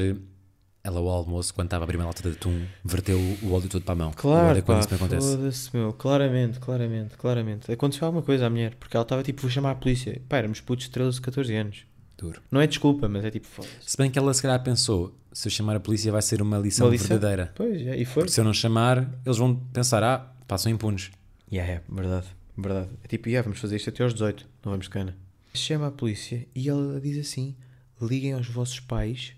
ela 0.84 1.00
ao 1.00 1.08
almoço, 1.10 1.54
quando 1.54 1.68
estava 1.68 1.84
a 1.84 1.86
abrir 1.86 1.98
uma 1.98 2.06
lata 2.06 2.24
de 2.24 2.36
atum, 2.36 2.66
verteu 2.84 3.18
o 3.44 3.52
óleo 3.54 3.70
todo 3.70 3.84
para 3.84 3.94
a 3.94 3.96
mão. 3.96 4.12
Claro, 4.16 4.40
Agora, 4.46 4.62
quando 4.62 4.78
pá, 4.78 4.82
isso 4.82 4.90
me 4.90 4.96
acontece. 4.96 5.36
foda-se, 5.38 5.78
meu, 5.78 5.94
claramente, 5.94 6.60
claramente, 6.60 7.18
claramente. 7.18 7.72
Aconteceu 7.72 8.06
alguma 8.08 8.24
coisa 8.24 8.48
à 8.48 8.50
mulher, 8.50 8.76
porque 8.76 8.96
ela 8.98 9.04
estava 9.04 9.22
tipo, 9.24 9.42
vou 9.42 9.50
chamar 9.52 9.72
a 9.72 9.76
polícia. 9.76 10.22
Pá, 10.28 10.38
éramos 10.38 10.60
putos 10.62 10.86
de 10.86 10.92
13, 10.92 11.22
14 11.22 11.56
anos. 11.56 11.86
Duro. 12.18 12.42
Não 12.52 12.62
é 12.62 12.68
desculpa, 12.68 13.08
mas 13.08 13.26
é 13.26 13.32
tipo, 13.32 13.48
foda-se. 13.48 13.74
Se 13.92 13.98
bem 13.98 14.10
que 14.10 14.18
ela 14.20 14.34
se 14.34 14.42
calhar 14.42 14.62
pensou, 14.64 15.16
se 15.32 15.48
eu 15.48 15.52
chamar 15.52 15.76
a 15.76 15.80
polícia 15.80 16.12
vai 16.12 16.22
ser 16.22 16.42
uma 16.42 16.58
lição, 16.58 16.88
Uma 16.88 16.92
lição? 16.94 17.08
verdadeira. 17.10 17.52
Pois, 17.56 17.82
é, 17.86 17.98
e 17.98 18.06
foi. 18.06 18.24
Porque 18.24 18.32
se 18.34 18.40
eu 18.40 18.46
não 18.46 18.54
chamar, 18.54 19.10
eles 19.26 19.38
vão 19.38 19.56
pensar, 19.56 20.04
ah, 20.04 20.32
passam 20.48 20.72
impunes. 20.72 21.10
Yeah, 21.52 21.74
é, 21.74 21.82
verdade, 21.90 22.28
verdade. 22.58 22.90
É 23.04 23.08
tipo, 23.08 23.28
yeah, 23.28 23.44
vamos 23.44 23.60
fazer 23.60 23.76
isto 23.76 23.90
até 23.90 24.04
aos 24.04 24.14
18, 24.14 24.48
não 24.64 24.72
vamos 24.72 24.88
cana. 24.88 25.16
Chama 25.54 25.88
a 25.88 25.92
polícia 25.92 26.48
e 26.56 26.70
ela 26.70 27.00
diz 27.02 27.18
assim: 27.18 27.56
liguem 28.02 28.34
aos 28.34 28.48
vossos 28.48 28.80
pais 28.80 29.34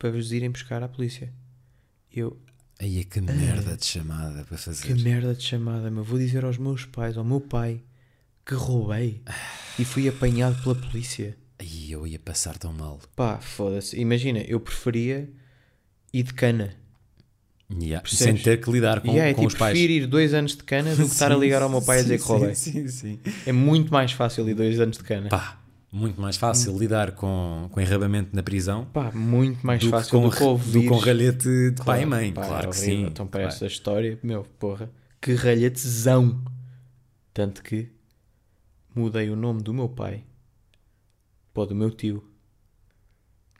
para 0.00 0.10
vos 0.10 0.32
irem 0.32 0.50
buscar 0.50 0.82
à 0.82 0.88
polícia. 0.88 1.30
Eu, 2.10 2.36
Aí 2.80 3.00
é 3.00 3.04
que 3.04 3.20
merda 3.20 3.76
de 3.76 3.84
chamada 3.84 4.42
para 4.44 4.56
fazer. 4.56 4.86
que 4.86 4.94
merda 4.94 5.34
de 5.34 5.42
chamada, 5.42 5.90
meu. 5.90 6.02
Vou 6.02 6.18
dizer 6.18 6.42
aos 6.42 6.56
meus 6.56 6.86
pais, 6.86 7.18
ao 7.18 7.22
meu 7.22 7.38
pai, 7.40 7.82
que 8.44 8.54
roubei 8.54 9.20
e 9.78 9.84
fui 9.84 10.08
apanhado 10.08 10.60
pela 10.62 10.74
polícia. 10.74 11.36
Aí 11.58 11.92
eu 11.92 12.06
ia 12.06 12.18
passar 12.18 12.56
tão 12.56 12.72
mal. 12.72 12.98
Pá, 13.14 13.36
foda-se. 13.36 14.00
Imagina, 14.00 14.38
eu 14.40 14.58
preferia 14.58 15.28
ir 16.10 16.22
de 16.22 16.32
cana. 16.32 16.74
Yeah? 17.70 18.04
Sem 18.08 18.36
ter 18.36 18.58
que 18.58 18.70
lidar 18.70 19.02
com, 19.02 19.14
e 19.14 19.18
é, 19.18 19.34
com 19.34 19.42
tipo, 19.42 19.48
os 19.48 19.54
pais. 19.54 19.72
prefiro 19.72 19.92
ir 19.92 20.06
dois 20.06 20.32
anos 20.32 20.56
de 20.56 20.64
cana 20.64 20.96
do 20.96 21.04
que 21.04 21.12
estar 21.12 21.30
a 21.30 21.36
ligar 21.36 21.60
ao 21.60 21.68
meu 21.68 21.82
pai 21.82 21.98
a 21.98 22.02
dizer 22.02 22.18
que 22.18 22.24
roubei. 22.24 22.54
Sim, 22.54 22.88
sim. 22.88 23.20
É 23.44 23.52
muito 23.52 23.92
mais 23.92 24.12
fácil 24.12 24.48
ir 24.48 24.54
dois 24.54 24.80
anos 24.80 24.96
de 24.96 25.04
cana. 25.04 25.28
Pá, 25.28 25.59
muito 25.92 26.20
mais 26.20 26.36
fácil 26.36 26.78
lidar 26.78 27.12
com, 27.12 27.68
com 27.72 27.80
enrabamento 27.80 28.34
na 28.34 28.42
prisão 28.42 28.84
Pá, 28.86 29.10
muito 29.10 29.66
mais 29.66 29.80
do 29.80 29.86
que, 29.86 29.90
fácil 29.90 30.10
com, 30.10 30.28
do 30.28 30.36
que 30.36 30.42
ouvir. 30.42 30.82
do 30.84 30.88
com 30.88 30.98
ralhete 30.98 31.70
de 31.72 31.84
pai 31.84 32.02
e 32.02 32.06
mãe. 32.06 32.32
pá, 32.32 32.46
claro 32.46 32.68
é 32.68 32.70
que 32.70 32.76
sim. 32.76 33.06
Então, 33.06 33.26
para 33.26 33.42
essa 33.42 33.66
história, 33.66 34.18
meu, 34.22 34.44
porra, 34.58 34.90
que 35.20 35.34
ralhetezão. 35.34 36.42
Tanto 37.32 37.62
que 37.62 37.88
mudei 38.94 39.30
o 39.30 39.36
nome 39.36 39.62
do 39.62 39.72
meu 39.72 39.88
pai 39.88 40.24
para 41.52 41.62
o 41.62 41.66
do 41.66 41.74
meu 41.74 41.90
tio 41.90 42.24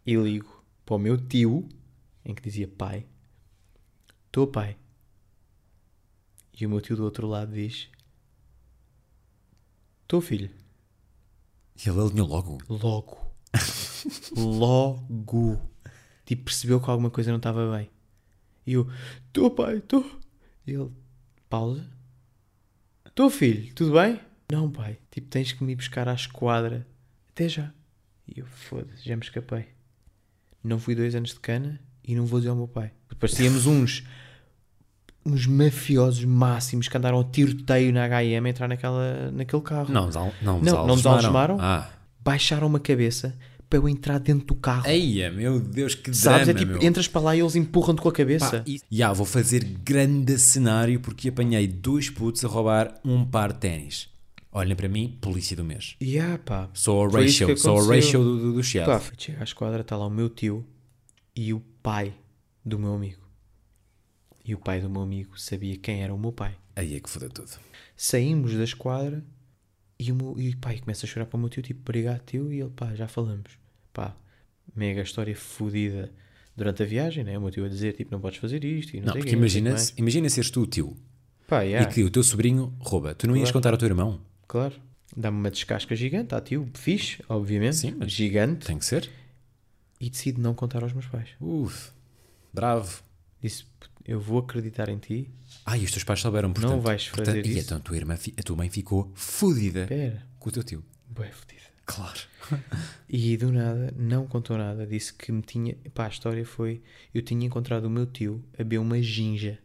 e 0.07 0.15
ligo 0.15 0.63
para 0.85 0.97
o 0.97 0.99
meu 0.99 1.17
tio, 1.17 1.69
em 2.25 2.35
que 2.35 2.43
dizia 2.43 2.67
pai, 2.67 3.07
estou 4.27 4.47
pai. 4.47 4.77
E 6.61 6.67
o 6.67 6.69
meu 6.69 6.81
tio 6.81 6.97
do 6.97 7.05
outro 7.05 7.27
lado 7.27 7.53
diz: 7.53 7.89
Estou 10.03 10.21
filho. 10.21 10.51
E 11.85 11.89
ele 11.89 12.01
alinhou 12.01 12.29
logo. 12.29 12.59
Logo. 12.69 13.35
Logo. 14.37 15.61
Tipo, 16.25 16.45
percebeu 16.45 16.81
que 16.81 16.91
alguma 16.91 17.11
coisa 17.11 17.31
não 17.31 17.39
estava 17.39 17.77
bem. 17.77 17.91
E 18.67 18.75
eu, 18.75 18.87
estou 19.27 19.51
pai, 19.51 19.79
estou. 19.79 20.05
E 20.67 20.73
ele, 20.73 20.91
pausa. 21.49 21.85
Estou 23.07 23.31
filho, 23.31 23.75
tudo 23.75 23.93
bem? 23.93 24.21
Não 24.53 24.71
pai, 24.71 24.99
tipo, 25.11 25.29
tens 25.29 25.53
que 25.53 25.65
me 25.65 25.73
ir 25.73 25.77
buscar 25.77 26.09
à 26.09 26.15
esquadra 26.15 26.87
até 27.31 27.49
já. 27.49 27.73
E 28.27 28.41
eu, 28.41 28.47
foda-se, 28.47 29.05
já 29.05 29.17
me 29.17 29.23
escapei. 29.23 29.69
Não 30.63 30.79
fui 30.79 30.95
dois 30.95 31.15
anos 31.15 31.31
de 31.31 31.41
cana 31.41 31.81
e 32.05 32.15
não 32.15 32.27
vou 32.27 32.41
dizer 32.41 32.51
ao 32.51 32.57
meu 32.57 32.69
pai. 32.69 32.93
Parecíamos 33.19 33.67
uns 33.67 34.05
uns 35.25 35.47
mafiosos 35.47 36.25
máximos 36.25 36.89
que 36.89 36.97
andaram 36.97 37.21
a 37.21 37.25
tiroteio 37.25 37.93
na 37.93 38.05
H&M 38.05 38.47
a 38.47 38.51
entrar 38.51 38.69
naquela, 38.69 39.31
naquele 39.33 39.63
carro. 39.63 39.93
Não, 39.93 40.09
não, 40.11 40.31
vos 40.31 40.43
Não, 40.43 40.87
não 40.87 40.97
nos 40.97 41.07
algemaram? 41.07 41.59
Ah. 41.61 41.89
Baixaram 42.23 42.67
uma 42.67 42.81
cabeça 42.81 43.37
para 43.69 43.79
eu 43.79 43.89
entrar 43.89 44.19
dentro 44.19 44.47
do 44.47 44.55
carro. 44.57 44.87
Eia, 44.87 45.31
meu 45.31 45.61
Deus, 45.61 45.95
que 45.95 46.13
Sabes? 46.13 46.47
drama, 46.47 46.59
é 46.59 46.63
tipo, 46.63 46.73
meu. 46.79 46.83
entras 46.83 47.07
para 47.07 47.21
lá 47.21 47.37
e 47.37 47.41
eles 47.41 47.55
empurram-te 47.55 48.03
com 48.03 48.09
a 48.09 48.13
cabeça. 48.13 48.59
Pá, 48.59 48.65
e, 48.67 48.81
Ya, 48.91 49.13
vou 49.13 49.25
fazer 49.25 49.63
grande 49.63 50.37
cenário 50.39 50.99
porque 51.01 51.29
apanhei 51.29 51.69
dois 51.69 52.11
putos 52.11 52.45
a 52.45 52.49
roubar 52.49 52.99
um 53.05 53.25
par 53.25 53.53
de 53.53 53.61
ténis. 53.61 54.09
Olhem 54.53 54.75
para 54.75 54.89
mim, 54.89 55.17
polícia 55.21 55.57
do 55.57 55.63
mês. 55.63 55.95
E 56.01 56.19
ah, 56.19 56.41
pá. 56.45 56.69
Sou 56.75 57.07
isso 57.07 57.17
ratio, 57.17 57.57
sou 57.57 57.77
aconteceu. 57.79 57.95
ratio 57.95 58.25
do, 58.25 58.53
do, 58.55 58.61
do. 58.61 58.85
Pá, 58.85 58.99
foi 58.99 59.15
chegar 59.17 59.41
à 59.41 59.45
esquadra, 59.45 59.81
está 59.83 59.97
lá 59.97 60.07
o 60.07 60.11
meu 60.11 60.29
tio 60.29 60.67
e 61.37 61.55
o 61.55 61.61
pai 61.81 62.13
do 62.65 62.77
meu 62.77 62.93
amigo. 62.95 63.20
E 64.51 64.55
o 64.55 64.59
pai 64.59 64.81
do 64.81 64.91
meu 64.91 65.03
amigo 65.03 65.39
sabia 65.39 65.77
quem 65.77 66.03
era 66.03 66.13
o 66.13 66.19
meu 66.19 66.33
pai. 66.33 66.57
Aí 66.75 66.97
é 66.97 66.99
que 67.01 67.09
fodeu 67.09 67.29
tudo. 67.31 67.53
Saímos 67.97 68.53
da 68.53 68.65
esquadra 68.65 69.23
e 69.97 70.11
o 70.11 70.15
meu 70.17 70.35
e 70.41 70.57
pai 70.57 70.81
começa 70.81 71.07
a 71.07 71.09
chorar 71.09 71.27
para 71.27 71.37
o 71.37 71.41
meu 71.41 71.49
tio, 71.49 71.63
tipo, 71.63 71.83
obrigado 71.83 72.21
tio, 72.27 72.53
e 72.53 72.59
ele, 72.61 72.71
pá, 72.71 72.93
já 72.97 73.07
falamos. 73.07 73.53
Pá, 73.93 74.17
mega 74.75 75.03
história 75.03 75.37
fodida 75.37 76.11
durante 76.57 76.83
a 76.83 76.87
viagem, 76.87 77.23
né? 77.23 77.39
O 77.39 77.43
meu 77.43 77.53
tio 77.53 77.65
a 77.65 77.69
dizer, 77.69 77.93
tipo, 77.93 78.11
não 78.11 78.21
podes 78.21 78.41
fazer 78.41 78.65
isto 78.65 78.97
e 78.97 79.01
não, 79.01 79.07
Não, 79.07 79.13
porque 79.13 79.31
imagina, 79.37 79.71
mais. 79.71 79.95
imagina 79.97 80.29
seres 80.29 80.51
tu 80.51 80.63
o 80.63 80.67
tio 80.67 80.97
Pá, 81.47 81.63
yeah, 81.63 81.89
e 81.89 81.95
que 81.95 82.03
o 82.03 82.11
teu 82.11 82.25
sobrinho 82.25 82.75
rouba. 82.81 83.15
Tu 83.15 83.29
não 83.29 83.37
ias 83.37 83.45
Claro. 83.45 83.53
contar 83.53 83.71
ao 83.73 83.79
teu 83.79 83.87
irmão? 83.87 84.21
claro. 84.49 84.75
Dá-me 85.17 85.39
uma 85.39 85.51
descasca 85.51 85.95
gigante, 85.95 86.35
ah 86.35 86.41
tio, 86.41 86.69
fixe, 86.75 87.23
obviamente, 87.29 87.77
Sim, 87.77 87.95
mas- 87.99 88.11
gigante, 88.13 88.67
Tem 88.67 88.79
que 88.79 88.85
ser. 88.85 89.09
e 90.01 90.11
decido 90.11 90.41
não 90.41 90.55
contar 90.55 90.83
aos 90.83 90.93
meus 90.93 91.07
pais. 91.07 91.29
Uf, 91.41 91.91
bravo. 92.53 93.01
Disse, 93.43 93.65
eu 94.11 94.21
vou 94.21 94.39
acreditar 94.41 94.89
em 94.89 94.99
ti, 94.99 95.31
Ah, 95.65 95.79
e 95.79 95.85
os 95.85 95.91
teus 95.93 96.05
pais 96.05 96.21
souberam, 96.21 96.53
portanto. 96.53 96.73
Não 96.73 96.81
vais 96.81 97.07
portanto, 97.09 97.27
fazer 97.27 97.47
e 97.47 97.51
isso. 97.51 97.61
então 97.61 97.79
a 97.79 97.81
tua, 97.81 97.97
irmã, 97.97 98.15
a 98.39 98.43
tua 98.43 98.57
mãe 98.57 98.69
ficou 98.69 99.11
fodida 99.15 99.87
com 100.39 100.49
o 100.49 100.53
teu 100.53 100.63
tio. 100.65 100.85
bué 101.09 101.31
fodida. 101.31 101.61
Claro. 101.87 102.21
E 103.09 103.37
do 103.37 103.51
nada, 103.53 103.93
não 103.97 104.25
contou 104.27 104.57
nada. 104.57 104.87
Disse 104.87 105.13
que 105.13 105.33
me 105.33 105.43
tinha. 105.43 105.77
Pá, 105.93 106.07
a 106.07 106.09
história 106.09 106.45
foi. 106.45 106.81
Eu 107.13 107.23
tinha 107.23 107.45
encontrado 107.45 107.85
o 107.87 107.91
meu 107.91 108.07
tio 108.07 108.41
a 108.55 108.59
beber 108.59 108.79
uma 108.79 109.03
ginja. 109.03 109.59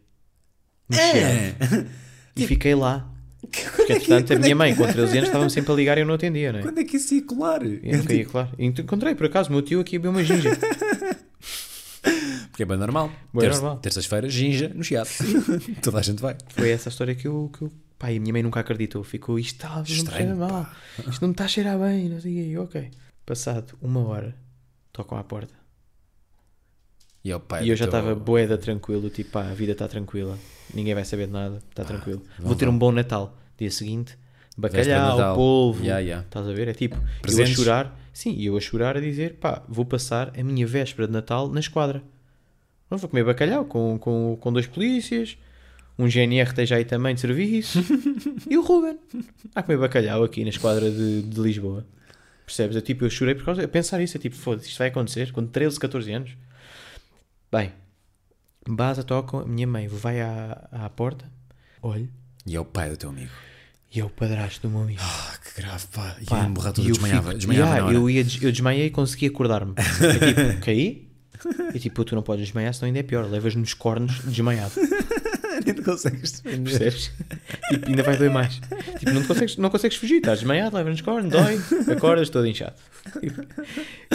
No 0.88 0.96
Chiado. 0.96 1.86
E 2.36 2.46
fiquei 2.46 2.74
lá. 2.74 3.08
Porque, 3.40 3.92
entretanto, 3.92 4.32
a 4.34 4.38
minha 4.40 4.54
mãe, 4.56 4.74
com 4.74 4.82
13 4.84 5.16
anos, 5.18 5.28
estava-me 5.28 5.50
sempre 5.50 5.72
a 5.72 5.74
ligar 5.76 5.96
e 5.96 6.00
eu 6.02 6.06
não 6.06 6.14
atendia, 6.14 6.52
não 6.52 6.58
é? 6.58 6.62
Quando 6.62 6.78
é 6.80 6.84
que 6.84 6.96
isso 6.96 7.14
ia 7.14 7.22
colar? 7.24 7.64
Eu 7.64 7.96
nunca 7.98 8.12
ia, 8.12 8.26
claro. 8.26 8.50
E 8.58 8.66
encontrei, 8.66 9.14
por 9.14 9.26
acaso, 9.26 9.48
o 9.48 9.52
meu 9.52 9.62
tio 9.62 9.80
aqui 9.80 9.96
a 9.96 9.98
beber 10.00 10.08
uma 10.10 10.24
ginja. 10.24 10.50
Porque 12.56 12.62
é 12.62 12.66
bem 12.66 12.78
normal. 12.78 13.08
Bem 13.34 13.40
Terça- 13.42 13.60
normal. 13.60 13.78
Terças-feiras, 13.80 14.32
ginja 14.32 14.70
no 14.74 14.82
chiado. 14.82 15.08
Toda 15.84 15.98
a 15.98 16.02
gente 16.02 16.22
vai. 16.22 16.38
Foi 16.48 16.70
essa 16.70 16.88
a 16.88 16.90
história 16.90 17.14
que 17.14 17.28
eu. 17.28 17.50
Que 17.52 17.64
eu 17.64 17.72
pá, 17.98 18.10
e 18.10 18.16
a 18.16 18.20
minha 18.20 18.32
mãe 18.32 18.42
nunca 18.42 18.60
acreditou. 18.60 19.04
Ficou, 19.04 19.38
isto 19.38 19.56
está, 19.56 19.76
não 19.76 19.82
Estranho, 19.82 20.36
mal. 20.38 20.66
Isto 21.06 21.20
não 21.20 21.28
me 21.28 21.32
está 21.34 21.44
a 21.44 21.48
cheirar 21.48 21.78
bem. 21.78 22.08
Não 22.08 22.18
sei 22.18 22.56
eu, 22.56 22.62
ok. 22.62 22.90
Passado 23.26 23.74
uma 23.82 24.00
hora, 24.08 24.34
tocam 24.90 25.18
à 25.18 25.22
porta. 25.22 25.52
E, 27.22 27.30
é 27.30 27.34
E 27.64 27.68
eu 27.68 27.76
já 27.76 27.86
teu- 27.86 27.98
estava 27.98 28.14
boeda 28.14 28.56
tranquilo, 28.56 29.10
tipo, 29.10 29.32
pá, 29.32 29.42
a 29.50 29.52
vida 29.52 29.72
está 29.72 29.86
tranquila, 29.86 30.38
ninguém 30.72 30.94
vai 30.94 31.04
saber 31.04 31.26
de 31.26 31.32
nada, 31.34 31.58
está 31.68 31.84
tranquilo. 31.84 32.22
vão, 32.38 32.46
Vou 32.46 32.56
ter 32.56 32.68
um 32.68 32.78
bom 32.78 32.90
Natal. 32.92 33.36
Dia 33.58 33.70
seguinte, 33.70 34.16
bacalhau, 34.56 35.34
polvo, 35.34 35.82
Yeah, 35.82 36.00
yeah. 36.00 36.24
estás 36.24 36.46
a 36.48 36.52
ver? 36.52 36.68
É 36.68 36.72
tipo, 36.72 36.96
eu 36.96 37.02
Presentes? 37.22 37.52
a 37.52 37.56
chorar, 37.56 38.00
sim, 38.12 38.32
e 38.32 38.46
eu 38.46 38.56
a 38.56 38.60
chorar 38.60 38.96
a 38.96 39.00
dizer, 39.00 39.34
pá, 39.40 39.62
vou 39.68 39.84
passar 39.84 40.32
a 40.38 40.42
minha 40.44 40.66
véspera 40.66 41.06
de 41.08 41.12
Natal 41.12 41.48
na 41.50 41.58
esquadra. 41.60 42.02
Não 42.90 42.98
vou 42.98 43.08
comer 43.10 43.24
bacalhau 43.24 43.64
com, 43.64 43.98
com, 43.98 44.36
com 44.40 44.52
dois 44.52 44.66
polícias, 44.66 45.36
um 45.98 46.08
GNR 46.08 46.48
esteja 46.50 46.76
aí 46.76 46.84
também 46.84 47.14
de 47.14 47.20
serviço, 47.20 47.80
e 48.48 48.56
o 48.56 48.62
Ruben. 48.62 48.98
A 49.54 49.62
comer 49.62 49.78
bacalhau 49.78 50.22
aqui 50.22 50.42
na 50.44 50.50
esquadra 50.50 50.90
de, 50.90 51.22
de 51.22 51.40
Lisboa. 51.40 51.86
Percebes? 52.44 52.76
É 52.76 52.80
tipo, 52.80 53.04
eu 53.04 53.10
chorei 53.10 53.34
por 53.34 53.44
causa 53.44 53.64
a 53.64 53.68
pensar 53.68 54.00
isso, 54.00 54.16
é 54.16 54.20
tipo, 54.20 54.36
foda-se, 54.36 54.68
isto 54.68 54.78
vai 54.78 54.88
acontecer 54.88 55.32
com 55.32 55.44
13, 55.46 55.80
14 55.80 56.12
anos. 56.12 56.30
Bem, 57.50 57.72
Baza 58.68 59.02
toca, 59.02 59.38
a 59.38 59.44
minha 59.46 59.66
mãe 59.66 59.88
vai 59.88 60.20
à, 60.20 60.68
à 60.70 60.88
porta, 60.90 61.24
olha, 61.82 62.08
E 62.46 62.54
é 62.56 62.60
o 62.60 62.64
pai 62.64 62.90
do 62.90 62.96
teu 62.96 63.08
amigo. 63.10 63.30
e 63.94 63.98
é 64.00 64.04
o 64.04 64.10
padrasto 64.10 64.62
do 64.66 64.70
meu 64.70 64.82
amigo. 64.82 65.00
Ah, 65.02 65.36
que 65.42 65.60
grave, 65.60 65.86
pá. 65.92 66.16
E 66.20 66.24
Pá, 66.24 66.44
tudo, 66.72 66.82
e 66.82 66.88
eu 66.88 66.92
desmaiava. 66.92 67.22
fico- 67.28 67.38
desmaiava 67.38 67.74
Yeah, 67.76 67.92
eu, 67.94 68.10
ia, 68.10 68.20
eu 68.42 68.52
desmaiei 68.52 68.86
e 68.86 68.90
consegui 68.90 69.26
acordar-me. 69.26 69.74
É 69.76 70.18
tipo, 70.32 70.60
caí? 70.64 71.05
E 71.74 71.78
tipo, 71.78 72.04
tu 72.04 72.14
não 72.14 72.22
podes 72.22 72.46
desmaiar, 72.46 72.72
senão 72.74 72.86
ainda 72.86 73.00
é 73.00 73.02
pior. 73.02 73.28
Levas 73.28 73.54
nos 73.54 73.74
cornos 73.74 74.20
desmaiado. 74.24 74.72
Nem 75.64 75.74
te 75.74 75.82
consegues 75.82 76.40
defender. 76.40 76.70
Percebes? 76.70 77.10
tipo, 77.70 77.88
ainda 77.88 78.02
vai 78.02 78.16
doer 78.16 78.30
mais. 78.30 78.60
Tipo, 78.98 79.12
não, 79.12 79.22
consegues, 79.24 79.56
não 79.56 79.70
consegues 79.70 79.96
fugir, 79.96 80.16
estás 80.16 80.40
desmaiado, 80.40 80.76
levas 80.76 80.92
nos 80.92 81.00
cornos, 81.00 81.30
dói, 81.30 81.58
acordas 81.90 82.28
todo 82.28 82.46
inchado. 82.46 82.76
Tipo, 83.20 83.42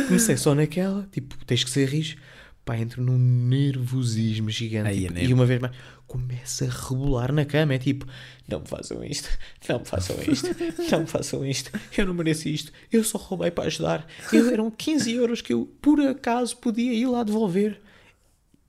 comecei 0.07 0.37
só 0.37 0.53
naquela, 0.53 1.07
tipo, 1.11 1.35
tens 1.45 1.63
que 1.63 1.69
ser 1.69 1.87
rijo. 1.87 2.17
Pá, 2.63 2.77
entro 2.77 3.01
num 3.01 3.17
nervosismo 3.17 4.49
gigante. 4.51 4.89
Aí 4.89 5.05
é 5.05 5.07
tipo, 5.07 5.19
e 5.19 5.33
uma 5.33 5.47
vez 5.47 5.59
mais, 5.59 5.73
começa 6.11 6.65
a 6.65 6.67
rebolar 6.67 7.31
na 7.31 7.45
cama. 7.45 7.73
É 7.73 7.77
tipo, 7.77 8.05
não 8.45 8.59
me 8.59 8.67
façam 8.67 9.01
isto, 9.01 9.29
não 9.69 9.79
me 9.79 9.85
façam 9.85 10.17
isto, 10.21 10.49
não 10.91 10.99
me 10.99 11.07
façam 11.07 11.45
isto. 11.45 11.71
Eu 11.97 12.05
não 12.05 12.13
mereço 12.13 12.49
isto. 12.49 12.69
Eu 12.91 13.01
só 13.01 13.17
roubei 13.17 13.49
para 13.49 13.63
ajudar. 13.67 14.05
Eu, 14.33 14.49
eram 14.51 14.69
15 14.69 15.13
euros 15.13 15.41
que 15.41 15.53
eu, 15.53 15.73
por 15.81 16.01
acaso, 16.01 16.57
podia 16.57 16.93
ir 16.93 17.05
lá 17.05 17.23
devolver. 17.23 17.79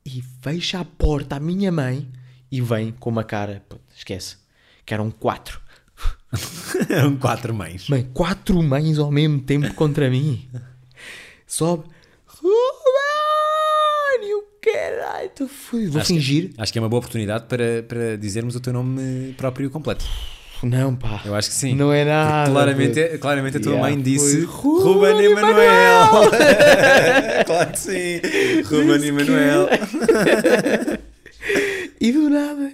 E 0.07 0.23
fecha 0.41 0.79
a 0.79 0.85
porta 0.85 1.37
a 1.37 1.41
minha 1.41 1.73
mãe 1.73 2.09
e 2.51 2.61
vem 2.61 2.93
com 2.93 3.11
uma 3.11 3.25
cara, 3.25 3.65
pô, 3.69 3.77
esquece, 3.93 4.37
que 4.87 4.95
eram 4.95 5.11
quatro. 5.11 5.61
Eram 6.89 7.17
quatro 7.17 7.53
mães. 7.53 7.89
Mãe, 7.91 8.09
quatro 8.15 8.63
mães 8.63 8.99
ao 8.99 9.11
mesmo 9.11 9.41
tempo 9.43 9.75
contra 9.75 10.09
mim. 10.09 10.49
Sobe. 11.47 11.85
Ruben! 12.25 12.63
E 14.23 14.35
o 14.35 14.43
tu 15.47 15.49
fui. 15.49 15.87
Vou 15.87 16.01
Acho 16.01 16.09
que- 16.09 16.15
fingir. 16.15 16.51
Acho 16.59 16.73
que 16.73 16.79
é 16.79 16.83
uma 16.83 16.89
boa 16.89 16.99
oportunidade 16.99 17.45
para, 17.49 17.83
para 17.87 18.17
dizermos 18.17 18.55
o 18.57 18.61
teu 18.61 18.73
nome 18.73 19.35
próprio 19.37 19.69
completo. 19.71 20.05
Não, 20.63 20.95
pá. 20.95 21.21
Eu 21.25 21.35
acho 21.35 21.49
que 21.49 21.55
sim. 21.57 21.75
Não 21.75 21.93
é 21.93 22.05
nada. 22.05 22.49
Claramente, 22.51 23.01
é- 23.01 23.19
claramente 23.19 23.57
a 23.57 23.61
tua 23.61 23.73
Yeah, 23.73 23.91
mãe 23.95 24.01
disse 24.01 24.43
Ruben 24.45 25.19
Emanuel. 25.25 26.07
claro 27.47 27.73
que 27.73 27.79
sim. 27.81 28.21
Ruben 28.65 29.05
Emanuel. 29.09 29.69
E 32.01 32.13
do 32.13 32.29
nada, 32.29 32.73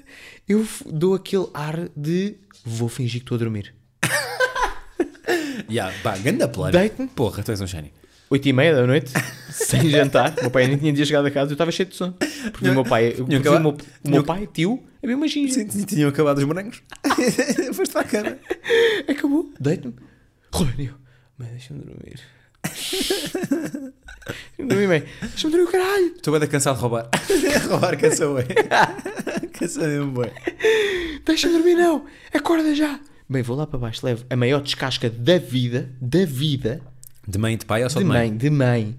eu 0.48 0.66
dou 0.87 1.14
aquele 1.14 1.46
ar 1.54 1.88
de 1.96 2.37
vou 2.64 2.88
fingir 2.88 3.20
que 3.20 3.25
estou 3.25 3.37
a 3.37 3.38
dormir. 3.38 3.75
Yeah, 5.70 5.94
pá, 6.02 6.16
ganda 6.16 6.48
plano. 6.48 6.72
Deito-me. 6.72 7.08
Porra, 7.08 7.42
tu 7.42 7.50
és 7.50 7.60
um 7.60 7.66
gênio. 7.66 7.90
Oito 8.30 8.47
e 8.47 8.52
meia 8.52 8.75
da 8.75 8.87
noite, 8.87 9.11
sem 9.50 9.88
jantar. 9.88 10.35
O 10.38 10.42
meu 10.42 10.50
pai 10.50 10.66
nem 10.66 10.76
tinha 10.76 10.92
dia 10.92 11.04
chegado 11.06 11.26
a 11.26 11.30
casa, 11.30 11.50
eu 11.50 11.54
estava 11.54 11.70
cheio 11.73 11.88
de 11.88 11.97
sono. 11.97 12.14
Porque 12.52 12.68
o 12.68 12.75
meu 12.75 12.85
pai, 12.85 13.14
o 13.18 13.26
meu, 13.26 13.40
o 14.04 14.11
meu 14.11 14.25
pai, 14.25 14.47
tio, 14.47 14.82
havia 15.02 15.16
uma 15.16 15.26
ginja. 15.26 15.54
Sim, 15.54 15.85
tinham 15.85 16.11
acabado 16.11 16.38
os 16.38 16.44
morangos. 16.44 16.82
Foste 17.73 17.92
para 17.92 18.02
a 18.02 18.04
cama. 18.04 18.38
Acabou. 19.08 19.50
Deito-me. 19.58 19.94
Ruben, 20.52 20.87
eu. 20.87 20.94
Mãe, 21.38 21.49
deixa-me 21.50 21.80
dormir. 21.80 22.20
Dormir, 24.58 24.88
mãe. 24.88 25.04
Deixa-me 25.20 25.52
dormir 25.52 25.68
o 25.68 25.73
caralho. 25.73 26.06
Estou 26.16 26.38
bem 26.38 26.49
cansado 26.49 26.76
de 26.76 26.82
roubar. 26.82 27.08
roubar 27.68 27.97
cansa 27.97 28.26
bué. 28.26 28.44
Cansa 29.52 29.87
mesmo 29.87 30.12
bué. 30.12 30.32
Deixa-me 31.25 31.54
dormir, 31.54 31.75
não. 31.75 32.04
Acorda 32.35 32.75
já. 32.75 33.00
Bem, 33.28 33.42
vou 33.42 33.56
lá 33.56 33.66
para 33.66 33.78
baixo. 33.78 34.04
Levo 34.04 34.25
a 34.28 34.37
maior 34.37 34.61
descasca 34.61 35.08
da 35.08 35.38
vida, 35.38 35.90
da 36.00 36.25
vida, 36.25 36.82
De 37.28 37.37
mãe 37.37 37.52
e 37.52 37.56
de 37.58 37.66
pai 37.66 37.85
ou 37.85 37.90
só 37.90 37.99
de 37.99 38.04
de 38.04 38.08
mãe? 38.08 38.28
mãe, 38.28 38.37
de 38.38 38.49
mãe. 38.49 38.99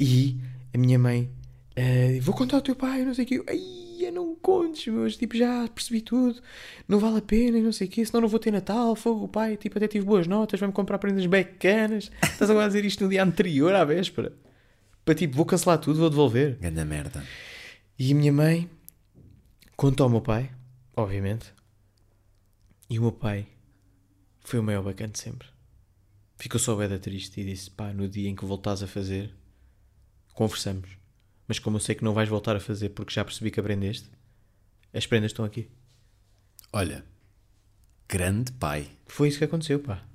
E 0.00 0.36
a 0.74 0.78
minha 0.78 0.98
mãe, 0.98 1.30
eh, 1.76 2.18
vou 2.20 2.34
contar 2.34 2.56
ao 2.56 2.62
teu 2.62 2.74
pai, 2.74 3.04
não 3.04 3.14
sei 3.14 3.24
o 3.24 3.28
quê. 3.28 3.42
Ai, 3.48 4.10
não 4.10 4.34
contes, 4.34 4.92
meus, 4.92 5.16
tipo, 5.16 5.36
já 5.36 5.68
percebi 5.68 6.00
tudo. 6.00 6.40
Não 6.88 6.98
vale 6.98 7.18
a 7.18 7.22
pena, 7.22 7.58
e 7.58 7.62
não 7.62 7.70
sei 7.70 7.86
o 7.86 7.90
quê, 7.90 8.04
senão 8.04 8.22
não 8.22 8.28
vou 8.28 8.40
ter 8.40 8.50
Natal. 8.50 8.96
Fogo, 8.96 9.26
o 9.26 9.28
pai, 9.28 9.56
tipo, 9.56 9.78
até 9.78 9.86
tive 9.86 10.04
boas 10.04 10.26
notas, 10.26 10.58
vai-me 10.58 10.72
comprar 10.72 10.98
prendas 10.98 11.24
bacanas. 11.26 12.10
Estás 12.22 12.50
agora 12.50 12.64
a 12.64 12.68
dizer 12.68 12.84
isto 12.84 13.04
no 13.04 13.10
dia 13.10 13.22
anterior, 13.22 13.72
à 13.72 13.84
véspera. 13.84 14.32
Para 15.04 15.14
tipo, 15.14 15.36
vou 15.36 15.46
cancelar 15.46 15.78
tudo, 15.78 16.00
vou 16.00 16.10
devolver. 16.10 16.58
Ganda 16.60 16.84
merda. 16.84 17.24
E 17.96 18.10
a 18.10 18.14
minha 18.16 18.32
mãe 18.32 18.68
contou 19.76 20.04
ao 20.04 20.10
meu 20.10 20.20
pai, 20.20 20.50
obviamente. 20.96 21.52
E 22.90 22.98
o 22.98 23.02
meu 23.02 23.12
pai 23.12 23.46
foi 24.40 24.58
o 24.58 24.62
maior 24.62 24.82
bacana 24.82 25.12
de 25.12 25.18
sempre. 25.20 25.48
Ficou 26.38 26.60
só 26.60 26.76
beda 26.76 26.98
triste 26.98 27.40
e 27.40 27.44
disse: 27.44 27.68
pá, 27.70 27.92
no 27.92 28.08
dia 28.08 28.28
em 28.28 28.34
que 28.34 28.44
voltares 28.44 28.82
a 28.82 28.86
fazer, 28.86 29.34
conversamos. 30.34 30.90
Mas 31.48 31.58
como 31.58 31.76
eu 31.76 31.80
sei 31.80 31.96
que 31.96 32.04
não 32.04 32.14
vais 32.14 32.28
voltar 32.28 32.54
a 32.54 32.60
fazer 32.60 32.90
porque 32.90 33.12
já 33.12 33.24
percebi 33.24 33.50
que 33.50 33.58
aprendeste, 33.58 34.08
as 34.94 35.04
prendas 35.04 35.32
estão 35.32 35.44
aqui. 35.44 35.68
Olha, 36.72 37.04
grande 38.08 38.52
pai. 38.52 38.88
Foi 39.06 39.28
isso 39.28 39.38
que 39.38 39.44
aconteceu, 39.44 39.80
pá. 39.80 40.06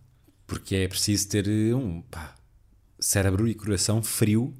Porque 0.48 0.75
é 0.75 0.88
preciso 0.88 1.27
ter 1.27 1.48
eh, 1.48 1.75
um 1.75 2.01
pá, 2.01 2.36
cérebro 3.00 3.48
e 3.48 3.53
coração 3.53 4.01
frio 4.01 4.56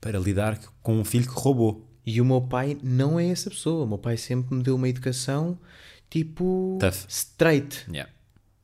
para 0.00 0.18
lidar 0.18 0.58
com 0.82 0.98
um 0.98 1.04
filho 1.04 1.26
que 1.26 1.38
roubou. 1.38 1.88
E 2.04 2.20
o 2.20 2.24
meu 2.24 2.42
pai 2.42 2.76
não 2.82 3.20
é 3.20 3.28
essa 3.28 3.50
pessoa. 3.50 3.84
O 3.84 3.88
meu 3.88 3.98
pai 3.98 4.16
sempre 4.16 4.54
me 4.54 4.62
deu 4.62 4.74
uma 4.74 4.88
educação 4.88 5.58
tipo. 6.10 6.78
Tough. 6.80 7.06
straight. 7.08 7.84
Yeah. 7.88 8.10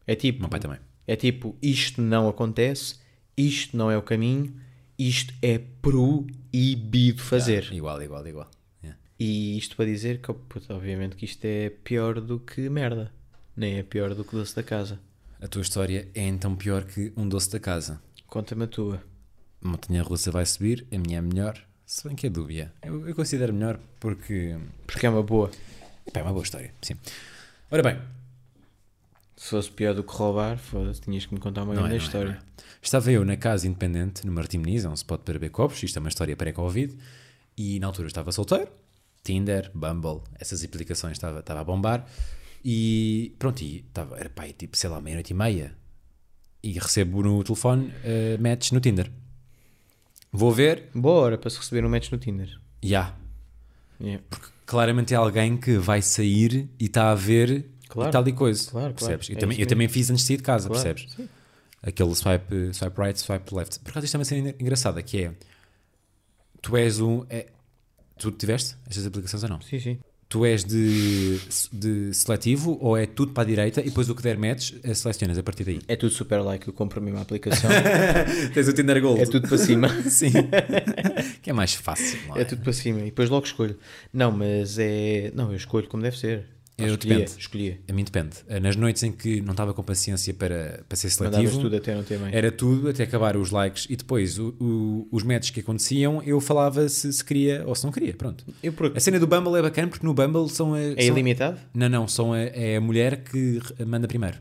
É 0.07 0.17
tipo. 0.17 0.39
O 0.39 0.43
meu 0.43 0.51
pai 0.51 0.61
também. 0.61 0.90
É 1.07 1.17
tipo, 1.17 1.57
isto 1.61 2.01
não 2.01 2.29
acontece, 2.29 2.97
isto 3.37 3.77
não 3.77 3.91
é 3.91 3.97
o 3.97 4.03
caminho, 4.03 4.55
isto 4.99 5.33
é 5.43 5.59
proibido 5.59 7.23
fazer. 7.23 7.73
Igual, 7.73 8.03
igual, 8.03 8.27
igual. 8.27 8.51
Yeah. 8.83 9.01
E 9.19 9.57
isto 9.59 9.77
para 9.77 9.87
dizer 9.87 10.21
que, 10.21 10.33
puta, 10.33 10.75
obviamente, 10.75 11.17
que 11.17 11.25
isto 11.25 11.45
é 11.45 11.71
pior 11.71 12.21
do 12.21 12.39
que 12.39 12.69
merda. 12.69 13.13
Nem 13.57 13.79
é 13.79 13.83
pior 13.83 14.15
do 14.15 14.25
que 14.25 14.33
doce 14.37 14.55
da 14.55 14.63
casa. 14.63 15.01
A 15.41 15.49
tua 15.49 15.63
história 15.63 16.09
é 16.15 16.27
então 16.27 16.55
pior 16.55 16.85
que 16.85 17.13
um 17.17 17.29
doce 17.29 17.51
da 17.51 17.59
casa. 17.59 18.01
Conta-me 18.27 18.65
a 18.65 18.67
tua. 18.67 19.03
A 19.63 19.69
montanha 19.69 20.03
russa 20.03 20.31
vai 20.31 20.47
subir, 20.47 20.87
a 20.93 20.99
minha 20.99 21.19
é 21.19 21.21
melhor, 21.21 21.59
se 21.85 22.07
bem 22.07 22.15
que 22.15 22.27
é 22.27 22.31
dúbia. 22.31 22.73
Eu, 22.83 23.09
eu 23.09 23.15
considero 23.15 23.53
melhor 23.53 23.79
porque 23.99 24.57
Porque 24.87 25.07
é 25.07 25.11
uma 25.11 25.23
boa. 25.23 25.51
é 26.15 26.23
uma 26.23 26.33
boa 26.33 26.43
história. 26.45 26.73
Sim. 26.81 26.95
Ora 27.71 27.83
bem, 27.83 27.99
Se 29.43 29.49
fosse 29.49 29.71
pior 29.71 29.95
do 29.95 30.05
que 30.05 30.13
roubar, 30.13 30.59
foda-se, 30.59 31.01
tinhas 31.01 31.25
que 31.25 31.33
me 31.33 31.41
contar 31.41 31.63
uma 31.63 31.73
Não 31.73 31.87
é, 31.87 31.89
grande 31.89 32.03
é, 32.05 32.07
história. 32.07 32.39
é. 32.59 32.63
Estava 32.83 33.11
eu 33.11 33.25
na 33.25 33.39
casa 33.39 33.67
independente, 33.67 34.27
no 34.27 34.33
Martim 34.33 34.59
Meniz, 34.59 34.85
é 34.85 34.89
um 34.91 34.93
spot 34.93 35.23
para 35.23 35.33
beber 35.33 35.49
copos, 35.49 35.83
isto 35.83 35.97
é 35.97 36.01
uma 36.01 36.11
história 36.11 36.37
pré-Covid, 36.37 36.95
e 37.57 37.81
na 37.81 37.87
altura 37.87 38.09
estava 38.09 38.31
solteiro, 38.33 38.69
Tinder, 39.25 39.71
Bumble, 39.75 40.21
essas 40.39 40.63
aplicações 40.63 41.13
estava, 41.13 41.41
estava 41.41 41.61
a 41.61 41.65
bombar, 41.65 42.07
e 42.63 43.35
pronto, 43.39 43.63
e 43.63 43.79
estava, 43.79 44.19
era 44.19 44.29
pá, 44.29 44.45
tipo, 44.49 44.77
sei 44.77 44.91
lá, 44.91 45.01
meia-noite 45.01 45.31
e 45.33 45.35
meia, 45.35 45.75
e 46.63 46.73
recebo 46.73 47.23
no 47.23 47.43
telefone 47.43 47.87
uh, 47.87 48.43
match 48.43 48.73
no 48.73 48.81
Tinder. 48.81 49.11
Vou 50.31 50.53
ver, 50.53 50.91
Boa 50.95 51.19
hora 51.19 51.39
para 51.39 51.49
se 51.49 51.57
receber 51.57 51.83
um 51.87 51.89
match 51.89 52.11
no 52.13 52.19
Tinder. 52.19 52.61
já, 52.83 53.17
Yeah. 54.03 54.23
claramente 54.67 55.13
é 55.13 55.17
alguém 55.17 55.57
que 55.59 55.77
vai 55.79 56.01
sair 56.03 56.69
e 56.79 56.85
está 56.87 57.11
a 57.11 57.15
ver 57.15 57.67
Claro. 57.91 58.11
e 58.11 58.13
tal 58.13 58.27
e 58.29 58.33
coisa, 58.33 58.71
Claro, 58.71 58.95
claro. 58.95 58.95
percebes? 58.95 59.31
É 59.31 59.33
Eu, 59.33 59.39
também, 59.39 59.55
isso 59.57 59.63
eu 59.65 59.67
também 59.69 59.89
fiz 59.89 60.11
antes 60.11 60.23
de 60.23 60.29
sair 60.29 60.37
de 60.39 60.43
casa, 60.43 60.69
Claro, 60.69 60.83
percebes? 60.83 61.13
sim. 61.15 61.29
aquele 61.83 62.15
swipe, 62.15 62.71
swipe 62.75 63.01
right, 63.01 63.19
swipe 63.21 63.55
left. 63.55 63.81
Por 63.81 63.91
acaso 63.91 64.05
isto 64.07 64.15
é 64.15 64.19
uma 64.19 64.25
cena 64.25 64.55
engraçada, 64.61 65.03
que 65.03 65.25
é, 65.25 65.33
tu 66.63 66.77
és 66.77 67.01
um, 67.01 67.25
é, 67.29 67.47
tu 68.19 68.31
tiveste 68.31 68.77
estas 68.89 69.07
aplicações 69.07 69.43
ou 69.43 69.49
não? 69.49 69.61
Sim, 69.61 69.81
sim. 69.81 69.99
Tu 70.29 70.45
és 70.47 70.63
de, 70.63 71.41
de 71.73 72.15
seletivo 72.15 72.79
ou 72.81 72.97
é 72.97 73.05
tudo 73.05 73.33
para 73.33 73.43
a 73.43 73.47
direita 73.47 73.81
e 73.81 73.87
depois 73.87 74.09
o 74.09 74.15
que 74.15 74.23
der 74.23 74.39
match, 74.39 74.75
eh, 74.85 74.95
selecionas 74.95 75.37
a 75.37 75.43
partir 75.43 75.65
daí? 75.65 75.81
É 75.89 75.97
tudo 75.97 76.13
super 76.13 76.39
like. 76.41 76.69
Eu 76.69 76.73
compro 76.73 77.01
a 77.01 77.03
mesma 77.03 77.21
aplicação. 77.23 77.69
Tens 78.55 78.69
o 78.69 78.73
Tinder 78.73 79.03
Gold. 79.03 79.21
é 79.23 79.27
tudo 79.27 79.49
para 79.49 79.59
cima. 79.59 79.89
Sim. 80.09 80.31
que 81.43 81.51
é 81.51 81.53
mais 81.53 81.75
fácil, 81.75 82.17
é? 82.37 82.43
É 82.43 82.45
tudo 82.45 82.63
para 82.63 82.73
cima. 82.73 83.01
E 83.01 83.05
depois 83.07 83.29
logo 83.29 83.45
escolho. 83.45 83.77
Não, 84.13 84.31
mas 84.31 84.79
é. 84.79 85.33
Não, 85.35 85.51
eu 85.51 85.57
escolho 85.57 85.89
como 85.89 86.01
deve 86.01 86.17
ser. 86.17 86.45
Eu 86.83 86.95
escolhia, 86.95 87.19
depende. 87.19 87.41
escolhia. 87.41 87.81
A 87.89 87.93
mim 87.93 88.05
depende. 88.05 88.37
Eh, 88.49 88.61
Nas 88.61 88.77
noites 88.77 89.03
em 89.03 89.13
que 89.13 89.41
não 89.41 89.53
estava 89.53 89.73
com 89.75 89.83
paciência 89.83 90.33
para, 90.35 90.85
para 90.89 90.97
ser 90.97 91.09
Mandavas 91.23 91.37
seletivo, 91.51 91.61
tudo 91.63 91.77
até 91.77 91.95
não 91.95 92.03
ter 92.05 92.19
mais. 92.19 92.35
era 92.35 92.51
tudo 92.53 92.89
até 92.89 93.03
acabar 93.05 93.37
os 93.37 93.51
likes 93.51 93.87
e 93.91 93.97
depois 93.97 94.39
o- 94.39 94.55
o- 94.61 95.09
os 95.11 95.23
matches 95.23 95.51
que 95.51 95.61
aconteciam, 95.61 96.23
eu 96.25 96.41
falava 96.41 96.89
se, 96.89 97.13
se 97.13 97.25
queria 97.25 97.63
ou 97.67 97.75
se 97.75 97.85
não 97.85 97.93
queria. 97.93 98.15
Pronto. 98.15 98.45
Por... 98.77 98.97
A 98.97 99.01
cena 99.01 99.19
do 99.19 99.27
Bumble 99.27 99.57
é 99.59 99.63
bacana 99.63 99.89
porque 99.89 100.05
no 100.07 100.15
Bumble 100.15 100.49
são 100.49 100.75
a, 100.75 100.81
É 100.81 100.95
são- 100.97 101.05
ilimitado? 101.15 101.59
Não, 101.75 101.89
não, 101.89 102.09
são 102.09 102.33
a, 102.33 102.39
é 102.41 102.77
a 102.77 102.81
mulher 102.81 103.23
que 103.25 103.61
manda 103.87 104.07
primeiro. 104.09 104.39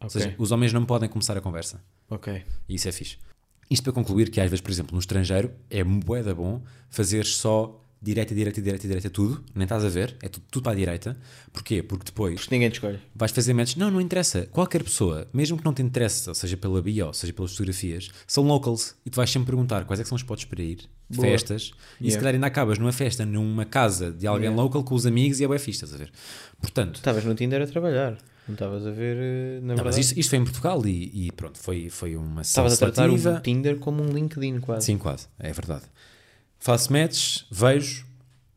Ou 0.00 0.06
Ok. 0.08 0.20
seja, 0.20 0.34
os 0.38 0.52
homens 0.52 0.72
não 0.72 0.84
podem 0.84 1.08
começar 1.08 1.36
a 1.36 1.40
conversa. 1.40 1.80
Ok. 2.10 2.42
E 2.68 2.74
isso 2.74 2.88
é 2.88 2.92
fixe. 2.92 3.16
Isto 3.70 3.82
para 3.82 3.92
concluir 3.92 4.30
que 4.30 4.40
às 4.40 4.48
vezes, 4.48 4.60
por 4.60 4.70
exemplo, 4.70 4.92
no 4.94 5.00
estrangeiro 5.00 5.50
é 5.68 5.82
bué 5.82 6.22
da 6.22 6.32
bom 6.34 6.62
fazer 6.88 7.24
só 7.24 7.82
direita, 8.00 8.34
direita, 8.34 8.60
direita, 8.62 8.86
direita, 8.86 9.10
tudo. 9.10 9.42
Nem 9.54 9.64
estás 9.64 9.84
a 9.84 9.88
ver. 9.88 10.16
É 10.22 10.28
tudo, 10.28 10.44
tudo 10.50 10.62
para 10.62 10.72
a 10.72 10.74
direita. 10.74 11.16
Porquê? 11.52 11.82
Porque 11.82 12.04
depois 12.04 12.34
Porque 12.40 12.54
ninguém 12.54 12.68
te 12.70 12.74
escolhe. 12.74 12.98
vais 13.14 13.32
fazer 13.32 13.52
matches. 13.54 13.76
Não, 13.76 13.90
não 13.90 14.00
interessa. 14.00 14.46
Qualquer 14.52 14.82
pessoa, 14.82 15.26
mesmo 15.32 15.56
que 15.58 15.64
não 15.64 15.72
te 15.74 15.82
interesse, 15.82 16.32
seja 16.34 16.56
pela 16.56 16.80
bio, 16.82 17.06
ou 17.08 17.12
seja 17.12 17.32
pelas 17.32 17.52
fotografias, 17.52 18.10
são 18.26 18.44
locals. 18.44 18.94
E 19.04 19.10
tu 19.10 19.16
vais 19.16 19.30
sempre 19.30 19.46
perguntar 19.46 19.84
quais 19.84 20.00
é 20.00 20.02
que 20.02 20.08
são 20.08 20.16
os 20.16 20.22
spots 20.22 20.44
para 20.44 20.62
ir, 20.62 20.88
Boa. 21.08 21.26
festas. 21.28 21.72
E 22.00 22.04
se 22.04 22.08
Yeah. 22.10 22.18
calhar 22.20 22.34
ainda 22.34 22.46
acabas 22.46 22.78
numa 22.78 22.92
festa, 22.92 23.24
numa 23.26 23.64
casa 23.64 24.10
de 24.12 24.26
alguém 24.26 24.46
Yeah. 24.48 24.62
local 24.62 24.84
com 24.84 24.94
os 24.94 25.06
amigos 25.06 25.40
e 25.40 25.44
é 25.44 25.58
fixe, 25.58 25.84
estás 25.84 25.94
a 25.94 25.96
ver? 25.96 26.12
Portanto, 26.60 26.96
Estavas 26.96 27.24
no 27.24 27.34
Tinder 27.34 27.60
a 27.62 27.66
trabalhar. 27.66 28.16
Não 28.48 28.52
estavas 28.54 28.86
a 28.86 28.90
ver, 28.92 29.16
eh, 29.16 29.54
na 29.60 29.74
não, 29.74 29.74
mas 29.74 29.96
verdade. 29.96 30.00
isto, 30.02 30.20
isto 30.20 30.30
foi 30.30 30.38
em 30.38 30.44
Portugal 30.44 30.86
e, 30.86 31.26
e 31.26 31.32
pronto, 31.32 31.58
foi, 31.58 31.90
foi 31.90 32.14
uma 32.14 32.42
Estavas 32.42 32.74
a 32.74 32.76
tratar 32.76 33.10
o 33.10 33.40
Tinder 33.40 33.76
como 33.78 34.04
um 34.04 34.10
LinkedIn 34.12 34.60
quase. 34.60 34.86
Sim, 34.86 34.98
quase, 34.98 35.26
é 35.40 35.52
verdade. 35.52 35.82
Faço 36.66 36.92
matches, 36.92 37.46
vejo, 37.48 38.04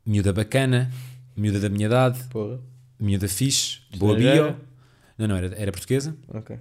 miúda 0.04 0.34
bacana, 0.34 0.92
miúda 1.38 1.60
da 1.60 1.70
minha 1.70 1.86
idade, 1.86 2.24
Porra. 2.32 2.60
miúda 3.00 3.28
fixe, 3.28 3.82
boa 3.96 4.16
bio. 4.16 4.60
Não, 5.16 5.28
não, 5.28 5.36
era, 5.36 5.54
era 5.56 5.72
portuguesa. 5.72 6.18
Ok. 6.28 6.58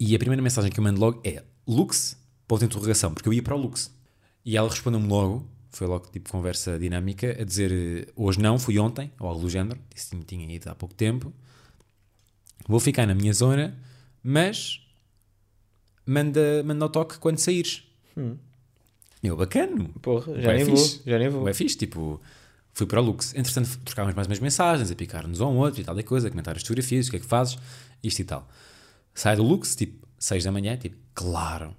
E 0.00 0.16
a 0.16 0.18
primeira 0.18 0.42
mensagem 0.42 0.72
que 0.72 0.80
eu 0.80 0.82
mando 0.82 0.98
logo 0.98 1.20
é 1.22 1.44
Lux, 1.68 2.16
ponto 2.48 2.60
de 2.60 2.64
interrogação, 2.64 3.12
porque 3.12 3.28
eu 3.28 3.34
ia 3.34 3.42
para 3.42 3.54
o 3.54 3.58
Lux. 3.58 3.94
E 4.46 4.56
ela 4.56 4.66
respondeu-me 4.70 5.06
logo, 5.06 5.46
foi 5.68 5.86
logo 5.86 6.08
tipo 6.08 6.30
conversa 6.30 6.78
dinâmica, 6.78 7.36
a 7.38 7.44
dizer 7.44 8.10
hoje 8.16 8.40
não, 8.40 8.58
fui 8.58 8.78
ontem, 8.78 9.12
ou 9.20 9.28
algo 9.28 9.42
do 9.42 9.50
género, 9.50 9.78
disse 9.94 10.08
que 10.08 10.16
me 10.16 10.24
tinha 10.24 10.50
ido 10.50 10.70
há 10.70 10.74
pouco 10.74 10.94
tempo. 10.94 11.34
Vou 12.66 12.80
ficar 12.80 13.06
na 13.06 13.14
minha 13.14 13.34
zona, 13.34 13.76
mas 14.22 14.80
manda, 16.06 16.62
manda 16.64 16.86
o 16.86 16.88
toque 16.88 17.18
quando 17.18 17.36
saíres. 17.40 17.82
Hum. 18.16 18.38
Eu, 19.26 19.36
bacano. 19.36 19.88
Porra, 20.00 20.40
já 20.40 20.52
nem 20.52 20.64
vou. 20.64 20.76
Já 21.06 21.18
nem 21.18 21.28
vou. 21.28 21.48
É 21.48 21.54
fixe, 21.54 21.76
tipo, 21.76 22.20
fui 22.72 22.86
para 22.86 23.00
o 23.00 23.04
Lux. 23.04 23.34
Entretanto, 23.34 23.78
trocávamos 23.84 24.14
mais 24.14 24.28
umas 24.28 24.38
mensagens, 24.38 24.90
a 24.90 24.94
picar-nos 24.94 25.40
um 25.40 25.46
ao 25.46 25.54
outro 25.54 25.80
e 25.80 25.84
tal 25.84 25.98
e 25.98 26.02
coisa, 26.02 26.28
a 26.28 26.30
comentar 26.30 26.56
as 26.56 26.62
fotografias, 26.62 27.08
o 27.08 27.10
que 27.10 27.16
é 27.16 27.20
que 27.20 27.26
fazes, 27.26 27.58
isto 28.02 28.20
e 28.20 28.24
tal. 28.24 28.48
Sai 29.14 29.36
do 29.36 29.42
Lux, 29.42 29.74
tipo, 29.74 30.06
6 30.18 30.44
da 30.44 30.52
manhã, 30.52 30.76
tipo, 30.76 30.96
claro 31.14 31.74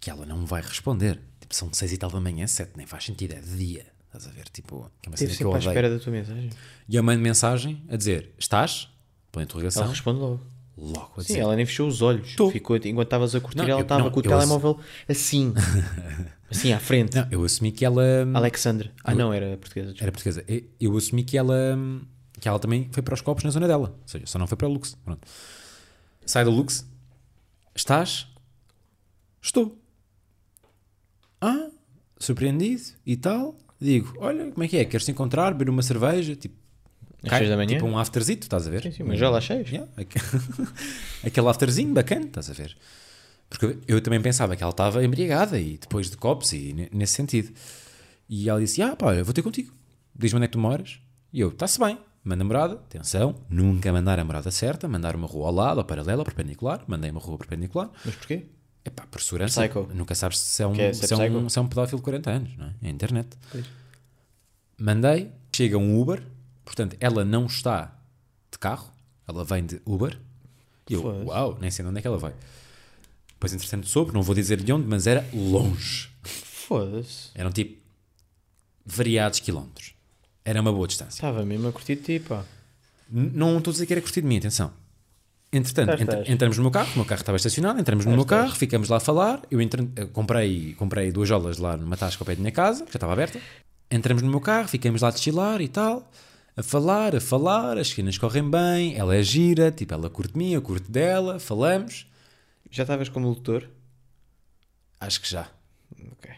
que 0.00 0.10
ela 0.10 0.26
não 0.26 0.44
vai 0.46 0.62
responder. 0.62 1.20
Tipo, 1.40 1.54
são 1.54 1.72
6 1.72 1.92
e 1.92 1.96
tal 1.96 2.10
da 2.10 2.20
manhã, 2.20 2.46
7, 2.46 2.72
nem 2.76 2.86
faz 2.86 3.04
sentido, 3.04 3.32
é 3.32 3.40
de 3.40 3.56
dia. 3.56 3.86
Estás 4.06 4.26
a 4.26 4.30
ver? 4.30 4.48
Tipo, 4.48 4.90
que 5.00 5.08
é 5.08 5.10
uma 5.10 5.16
cena 5.16 5.34
que 5.34 5.44
eu 5.44 5.50
odeio. 5.50 5.68
espera 5.68 5.90
da 5.90 5.98
tua 5.98 6.12
mensagem. 6.12 6.50
E 6.88 6.96
eu 6.96 7.02
mando 7.02 7.20
mensagem 7.20 7.82
a 7.88 7.96
dizer, 7.96 8.32
estás? 8.38 8.88
Põe 9.30 9.44
interrogação. 9.44 9.82
Ela 9.82 9.92
responde 9.92 10.20
logo. 10.20 10.40
Logo 10.78 11.12
a 11.16 11.20
Sim, 11.22 11.26
dizer. 11.28 11.38
ela 11.40 11.56
nem 11.56 11.64
fechou 11.64 11.88
os 11.88 12.02
olhos. 12.02 12.34
Tô. 12.36 12.50
Ficou, 12.50 12.76
enquanto 12.76 13.06
estavas 13.06 13.34
a 13.34 13.40
curtir, 13.40 13.56
Não, 13.58 13.64
ela 13.64 13.80
eu- 13.80 13.82
estava 13.82 14.10
com 14.10 14.16
o 14.20 14.22
eu 14.22 14.28
telemóvel 14.28 14.78
assim. 15.08 15.54
assim, 16.50 16.72
à 16.72 16.78
frente. 16.78 17.16
Não, 17.16 17.26
eu 17.30 17.42
assumi 17.44 17.72
que 17.72 17.84
ela... 17.84 18.02
Alexandre. 18.34 18.90
Ah, 19.02 19.14
não, 19.14 19.32
era 19.32 19.56
portuguesa. 19.56 19.92
desculpa. 19.92 20.04
Era 20.04 20.12
portuguesa. 20.12 20.44
Eu- 20.46 20.64
Eu 20.78 20.96
assumi 20.96 21.24
que 21.24 21.38
ela, 21.38 21.78
que 22.38 22.46
ela 22.46 22.58
também 22.58 22.88
foi 22.92 23.02
para 23.02 23.14
os 23.14 23.20
copos 23.22 23.42
na 23.44 23.50
zona 23.50 23.66
dela. 23.66 23.96
Ou 24.02 24.08
seja, 24.08 24.26
só 24.26 24.38
não 24.38 24.46
foi 24.46 24.56
para 24.58 24.68
o 24.68 24.72
Lux. 24.72 24.94
Pronto. 25.04 25.26
Sai 26.26 26.44
do 26.44 26.50
Lux. 26.50 26.86
Estás? 27.74 28.26
Estou. 29.40 29.78
Ah, 31.40 31.68
surpreendido 32.18 32.82
e 33.04 33.16
tal. 33.16 33.56
Digo, 33.80 34.14
olha, 34.18 34.50
como 34.50 34.64
é 34.64 34.68
que 34.68 34.76
é? 34.76 34.84
Queres 34.84 35.04
te 35.04 35.10
encontrar, 35.12 35.52
beber 35.52 35.70
uma 35.70 35.82
cerveja? 35.82 36.34
Tipo, 36.34 36.54
Às 37.28 37.38
cai- 37.38 37.48
da 37.48 37.56
manhã? 37.56 37.74
tipo 37.76 37.86
um 37.86 37.98
afterzito, 37.98 38.44
estás 38.46 38.66
a 38.66 38.70
ver? 38.70 38.82
Sim, 38.82 38.90
sim, 38.92 39.02
mas 39.02 39.18
já 39.18 39.28
lá 39.30 39.40
cheios. 39.40 39.68
Yeah, 39.70 39.90
aque- 39.96 40.18
Aquele 41.26 41.48
afterzinho 41.48 41.92
bacana, 41.94 42.26
estás 42.26 42.50
a 42.50 42.52
ver? 42.52 42.76
Porque 43.48 43.78
eu 43.86 44.00
também 44.00 44.20
pensava 44.20 44.56
que 44.56 44.62
ela 44.62 44.70
estava 44.70 45.04
embriagada 45.04 45.58
e 45.60 45.78
depois 45.78 46.10
de 46.10 46.16
copos 46.16 46.52
e 46.52 46.72
ne- 46.72 46.88
nesse 46.92 47.12
sentido. 47.14 47.52
E 48.28 48.48
ela 48.48 48.58
disse: 48.60 48.82
Ah, 48.82 48.96
pá, 48.96 49.14
eu 49.14 49.24
vou 49.24 49.32
ter 49.32 49.42
contigo. 49.42 49.72
Diz-me 50.14 50.38
onde 50.38 50.44
é 50.46 50.48
que 50.48 50.52
tu 50.52 50.58
moras. 50.58 50.98
E 51.32 51.40
eu: 51.40 51.48
Está-se 51.50 51.78
bem. 51.78 51.98
Manda 52.24 52.42
morada, 52.42 52.74
atenção, 52.74 53.36
nunca 53.48 53.92
mandar 53.92 54.18
a 54.18 54.24
morada 54.24 54.50
certa, 54.50 54.88
mandar 54.88 55.14
uma 55.14 55.28
rua 55.28 55.46
ao 55.46 55.54
lado, 55.54 55.78
ou 55.78 55.84
paralela, 55.84 56.22
ou 56.22 56.24
perpendicular. 56.24 56.82
Mandei 56.88 57.08
uma 57.08 57.20
rua 57.20 57.38
perpendicular. 57.38 57.88
Mas 58.04 58.16
porquê? 58.16 58.46
Epá, 58.84 59.04
por 59.08 59.20
segurança, 59.22 59.60
Psycho. 59.62 59.88
nunca 59.94 60.12
sabes 60.16 60.38
se 60.40 60.60
é 60.60 60.66
um, 60.66 60.72
Que 60.72 60.80
é 60.82 60.92
se 60.92 61.12
é 61.12 61.16
um, 61.16 61.48
se 61.48 61.56
é 61.56 61.62
um 61.62 61.68
pedófilo 61.68 61.98
de 61.98 62.02
40 62.04 62.30
anos, 62.30 62.56
não 62.56 62.66
é? 62.66 62.74
É 62.82 62.88
internet. 62.88 63.28
Pois. 63.52 63.64
Mandei, 64.78 65.30
chega 65.54 65.78
um 65.78 66.00
Uber, 66.00 66.22
portanto, 66.66 66.96
ela 67.00 67.24
não 67.24 67.46
está 67.46 67.96
de 68.52 68.58
carro, 68.58 68.92
ela 69.26 69.42
vem 69.42 69.64
de 69.64 69.80
Uber. 69.86 70.18
E 70.90 70.92
eu, 70.94 71.00
Foda-se. 71.02 71.24
uau, 71.24 71.58
nem 71.60 71.70
sei 71.70 71.82
de 71.82 71.88
onde 71.88 71.98
é 71.98 72.02
que 72.02 72.06
ela 72.08 72.18
vai. 72.18 72.34
Depois, 73.28 73.52
entretanto, 73.54 73.86
soube, 73.86 74.12
não 74.12 74.22
vou 74.22 74.34
dizer 74.34 74.60
de 74.62 74.70
onde, 74.72 74.86
mas 74.86 75.06
era 75.06 75.26
longe. 75.32 76.10
Foda-se. 76.22 77.30
Eram 77.34 77.50
tipo 77.50 77.80
variados 78.84 79.40
quilómetros. 79.40 79.94
Era 80.44 80.60
uma 80.60 80.72
boa 80.72 80.86
distância. 80.86 81.16
Estava 81.16 81.44
mesmo 81.44 81.68
a 81.68 81.72
curtir 81.72 81.96
de 81.96 82.02
ti, 82.02 82.20
pá. 82.20 82.44
N- 83.12 83.30
Não 83.34 83.58
estou 83.58 83.70
a 83.70 83.72
dizer 83.72 83.86
que 83.86 83.92
era 83.92 84.00
curtir 84.02 84.20
de 84.20 84.26
mim, 84.28 84.38
atenção. 84.38 84.72
Entretanto, 85.52 85.90
Estás, 85.90 86.00
entra- 86.02 86.14
estás. 86.20 86.34
entramos 86.34 86.56
no 86.56 86.62
meu 86.64 86.70
carro, 86.72 86.92
o 86.92 86.96
meu 86.96 87.04
carro 87.04 87.20
estava 87.20 87.36
estacionado, 87.36 87.80
entramos 87.80 88.04
no 88.04 88.12
meu 88.12 88.22
estás. 88.22 88.42
carro, 88.46 88.56
ficamos 88.56 88.88
lá 88.88 88.96
a 88.98 89.00
falar. 89.00 89.42
Eu 89.50 89.60
entre- 89.60 89.88
eh, 89.96 90.04
comprei, 90.06 90.74
comprei 90.74 91.10
duas 91.12 91.28
jolas 91.28 91.58
lá 91.58 91.76
numa 91.76 91.96
tasca 91.96 92.22
ao 92.22 92.26
pé 92.26 92.34
da 92.34 92.40
minha 92.40 92.52
casa, 92.52 92.84
que 92.84 92.92
já 92.92 92.96
estava 92.96 93.12
aberta. 93.12 93.40
Entramos 93.90 94.22
no 94.22 94.30
meu 94.30 94.40
carro, 94.40 94.68
ficamos 94.68 95.02
lá 95.02 95.08
a 95.08 95.10
deschilar 95.12 95.60
e 95.60 95.68
tal, 95.68 96.10
a 96.56 96.62
falar, 96.62 97.14
a 97.14 97.20
falar, 97.20 97.76
as 97.76 97.88
cenas 97.88 98.16
correm 98.16 98.50
bem, 98.50 98.96
ela 98.96 99.14
é 99.14 99.22
gira, 99.22 99.70
tipo, 99.70 99.92
ela 99.92 100.08
curte 100.08 100.38
mim, 100.38 100.52
eu 100.52 100.62
curto 100.62 100.90
dela, 100.90 101.38
falamos. 101.38 102.06
Já 102.70 102.82
estavas 102.82 103.10
como 103.10 103.28
locutor? 103.28 103.68
Acho 104.98 105.20
que 105.20 105.28
já. 105.28 105.50
Ok. 106.12 106.30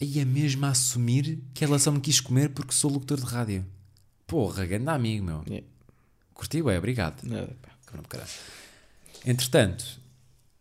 Aí 0.00 0.20
é 0.20 0.24
mesmo 0.24 0.66
a 0.66 0.70
assumir 0.70 1.42
que 1.54 1.64
ela 1.64 1.78
só 1.78 1.90
me 1.90 2.00
quis 2.00 2.20
comer 2.20 2.50
porque 2.50 2.74
sou 2.74 2.90
locutor 2.90 3.18
de 3.18 3.26
rádio. 3.26 3.66
Porra, 4.26 4.66
grande 4.66 4.90
amigo, 4.90 5.24
meu. 5.24 5.42
Yeah. 5.48 5.66
Curtiu, 6.34 6.70
é, 6.70 6.78
obrigado. 6.78 7.22
Nada, 7.24 7.56
pá. 7.62 7.70
Entretanto, 9.24 10.00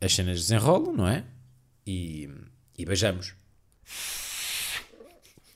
as 0.01 0.13
cenas 0.13 0.39
desenrolam, 0.39 0.93
não 0.93 1.07
é? 1.07 1.25
E, 1.85 2.29
e 2.77 2.85
beijamos. 2.85 3.33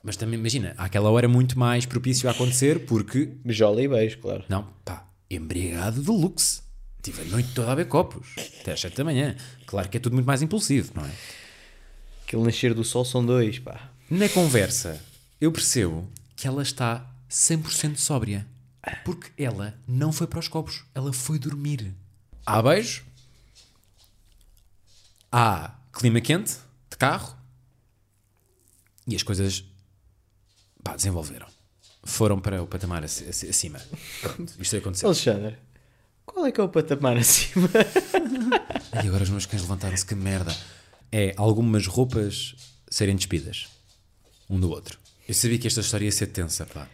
Mas 0.04 0.18
também, 0.18 0.38
imagina, 0.38 0.76
àquela 0.78 1.10
hora 1.10 1.26
é 1.26 1.30
muito 1.30 1.58
mais 1.58 1.86
propício 1.86 2.28
a 2.28 2.34
acontecer 2.34 2.86
porque, 2.86 3.32
Beijola 3.44 3.82
e 3.82 3.88
beijo, 3.88 4.18
claro. 4.20 4.44
não, 4.50 4.64
pá, 4.84 5.08
embriagado 5.32 6.02
de 6.02 6.10
luxo. 6.10 6.62
Tive 7.02 7.22
a 7.22 7.26
noite 7.26 7.54
toda 7.54 7.72
a 7.72 7.76
ver 7.76 7.88
copos, 7.88 8.36
até 8.62 8.74
às 8.74 8.82
7 8.82 8.98
da 8.98 9.04
manhã. 9.04 9.36
Claro 9.66 9.90
que 9.90 9.98
é 9.98 10.00
tudo 10.00 10.14
muito 10.14 10.26
mais 10.26 10.42
impulsivo, 10.42 10.92
não 10.96 11.06
é? 11.06 11.12
Aquele 12.26 12.44
nascer 12.44 12.74
do 12.74 12.84
sol 12.84 13.04
são 13.06 13.26
dois, 13.26 13.60
pá. 13.60 13.92
Na 14.10 14.28
conversa, 14.30 15.02
eu 15.40 15.52
percebo 15.52 16.10
que 16.36 16.48
ela 16.48 16.62
está 16.62 17.10
100% 17.30 17.98
sóbria. 17.98 18.46
Porque 19.06 19.32
ela 19.42 19.74
não 19.88 20.12
foi 20.12 20.28
para 20.28 20.40
os 20.40 20.50
copos, 20.50 20.84
ela 20.94 21.14
foi 21.14 21.40
dormir. 21.40 21.94
Há 22.46 22.62
beijo, 22.62 23.06
há 25.32 25.74
clima 25.94 26.20
quente 26.20 26.58
de 26.92 26.98
carro 26.98 27.36
e 29.08 29.16
as 29.16 29.24
coisas 29.24 29.64
pá, 30.84 30.96
desenvolveram. 30.96 31.48
Foram 32.04 32.40
para 32.40 32.62
o 32.62 32.68
patamar 32.68 33.04
ac- 33.04 33.24
ac- 33.30 33.50
acima. 33.50 33.80
Pronto, 34.22 34.54
isto 34.60 34.76
aconteceu. 34.76 35.08
Alexandre, 35.10 35.58
qual 36.26 36.46
é 36.46 36.52
que 36.52 36.60
é 36.60 36.64
o 36.64 36.70
patamar 36.70 37.18
acima? 37.18 37.70
E 39.04 39.08
agora 39.08 39.24
os 39.24 39.30
meus 39.30 39.46
cães 39.48 39.62
levantaram-se, 39.64 40.06
que 40.06 40.14
merda. 40.14 40.56
É 41.12 41.34
algumas 41.36 41.88
roupas 41.88 42.56
serem 42.90 43.16
despidas 43.16 43.68
um 44.50 44.60
do 44.60 44.70
outro. 44.70 45.00
Eu 45.28 45.34
sabia 45.34 45.58
que 45.58 45.66
esta 45.68 45.80
história 45.82 46.06
ia 46.06 46.12
ser 46.12 46.28
tensa, 46.28 46.66
pá. 46.66 46.88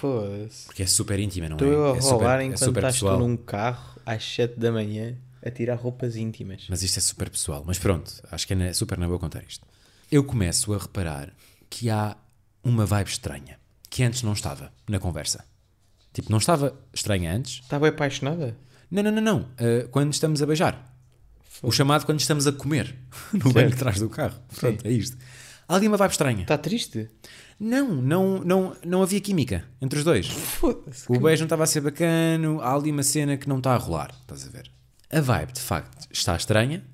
Foda-se. 0.00 0.64
Porque 0.66 0.82
é 0.82 0.86
super 0.86 1.18
íntima, 1.18 1.48
não 1.48 1.56
Estou 1.56 1.68
é? 1.68 1.92
a 1.92 1.96
é 1.96 2.00
roubar 2.00 2.02
super, 2.02 2.40
é 2.40 2.44
enquanto 2.44 2.58
super 2.58 2.80
estás 2.80 2.94
pessoal. 2.94 3.18
num 3.18 3.36
carro 3.36 4.00
às 4.06 4.24
7 4.24 4.58
da 4.58 4.70
manhã 4.72 5.16
a 5.44 5.50
tirar 5.50 5.74
roupas 5.74 6.16
íntimas. 6.16 6.64
Mas 6.68 6.82
isto 6.82 6.98
é 6.98 7.02
super 7.02 7.28
pessoal. 7.28 7.62
Mas 7.66 7.78
pronto, 7.78 8.10
acho 8.30 8.46
que 8.46 8.54
é 8.54 8.72
super 8.72 8.96
na 8.98 9.06
boa 9.06 9.18
contar 9.18 9.42
isto. 9.46 9.66
Eu 10.10 10.24
começo 10.24 10.72
a 10.72 10.78
reparar 10.78 11.30
que 11.68 11.90
há 11.90 12.16
uma 12.64 12.86
vibe 12.86 13.10
estranha 13.10 13.58
que 13.90 14.02
antes 14.02 14.22
não 14.22 14.32
estava 14.32 14.72
na 14.88 14.98
conversa. 14.98 15.44
Tipo, 16.12 16.30
não 16.30 16.38
estava 16.38 16.76
estranha 16.92 17.32
antes. 17.32 17.60
Estava 17.62 17.88
apaixonada? 17.88 18.56
Não, 18.90 19.02
não, 19.02 19.12
não, 19.12 19.22
não. 19.22 19.40
Uh, 19.40 19.88
quando 19.90 20.12
estamos 20.12 20.42
a 20.42 20.46
beijar. 20.46 20.92
O 21.62 21.70
chamado 21.70 22.04
quando 22.04 22.20
estamos 22.20 22.46
a 22.46 22.52
comer 22.52 22.94
no 23.32 23.52
banco 23.52 23.70
de 23.70 23.76
trás 23.76 23.98
do 23.98 24.08
carro. 24.08 24.38
Pronto, 24.54 24.86
é 24.86 24.90
isto. 24.90 25.16
Há 25.68 25.76
ali 25.76 25.88
uma 25.88 25.96
vibe 25.96 26.10
estranha. 26.12 26.42
Está 26.42 26.58
triste? 26.58 27.08
Não, 27.58 27.94
não, 27.94 28.40
não, 28.40 28.76
não 28.84 29.02
havia 29.02 29.20
química 29.20 29.64
entre 29.80 29.98
os 29.98 30.04
dois. 30.04 30.28
O 31.08 31.20
beijo 31.20 31.42
não 31.42 31.46
estava 31.46 31.64
a 31.64 31.66
ser 31.66 31.80
bacano, 31.80 32.60
há 32.60 32.74
ali 32.74 32.90
uma 32.90 33.02
cena 33.02 33.36
que 33.36 33.48
não 33.48 33.58
está 33.58 33.74
a 33.74 33.76
rolar, 33.76 34.14
estás 34.20 34.46
a 34.46 34.50
ver? 34.50 34.70
A 35.10 35.20
vibe, 35.20 35.52
de 35.52 35.60
facto, 35.60 36.08
está 36.10 36.36
estranha. 36.36 36.84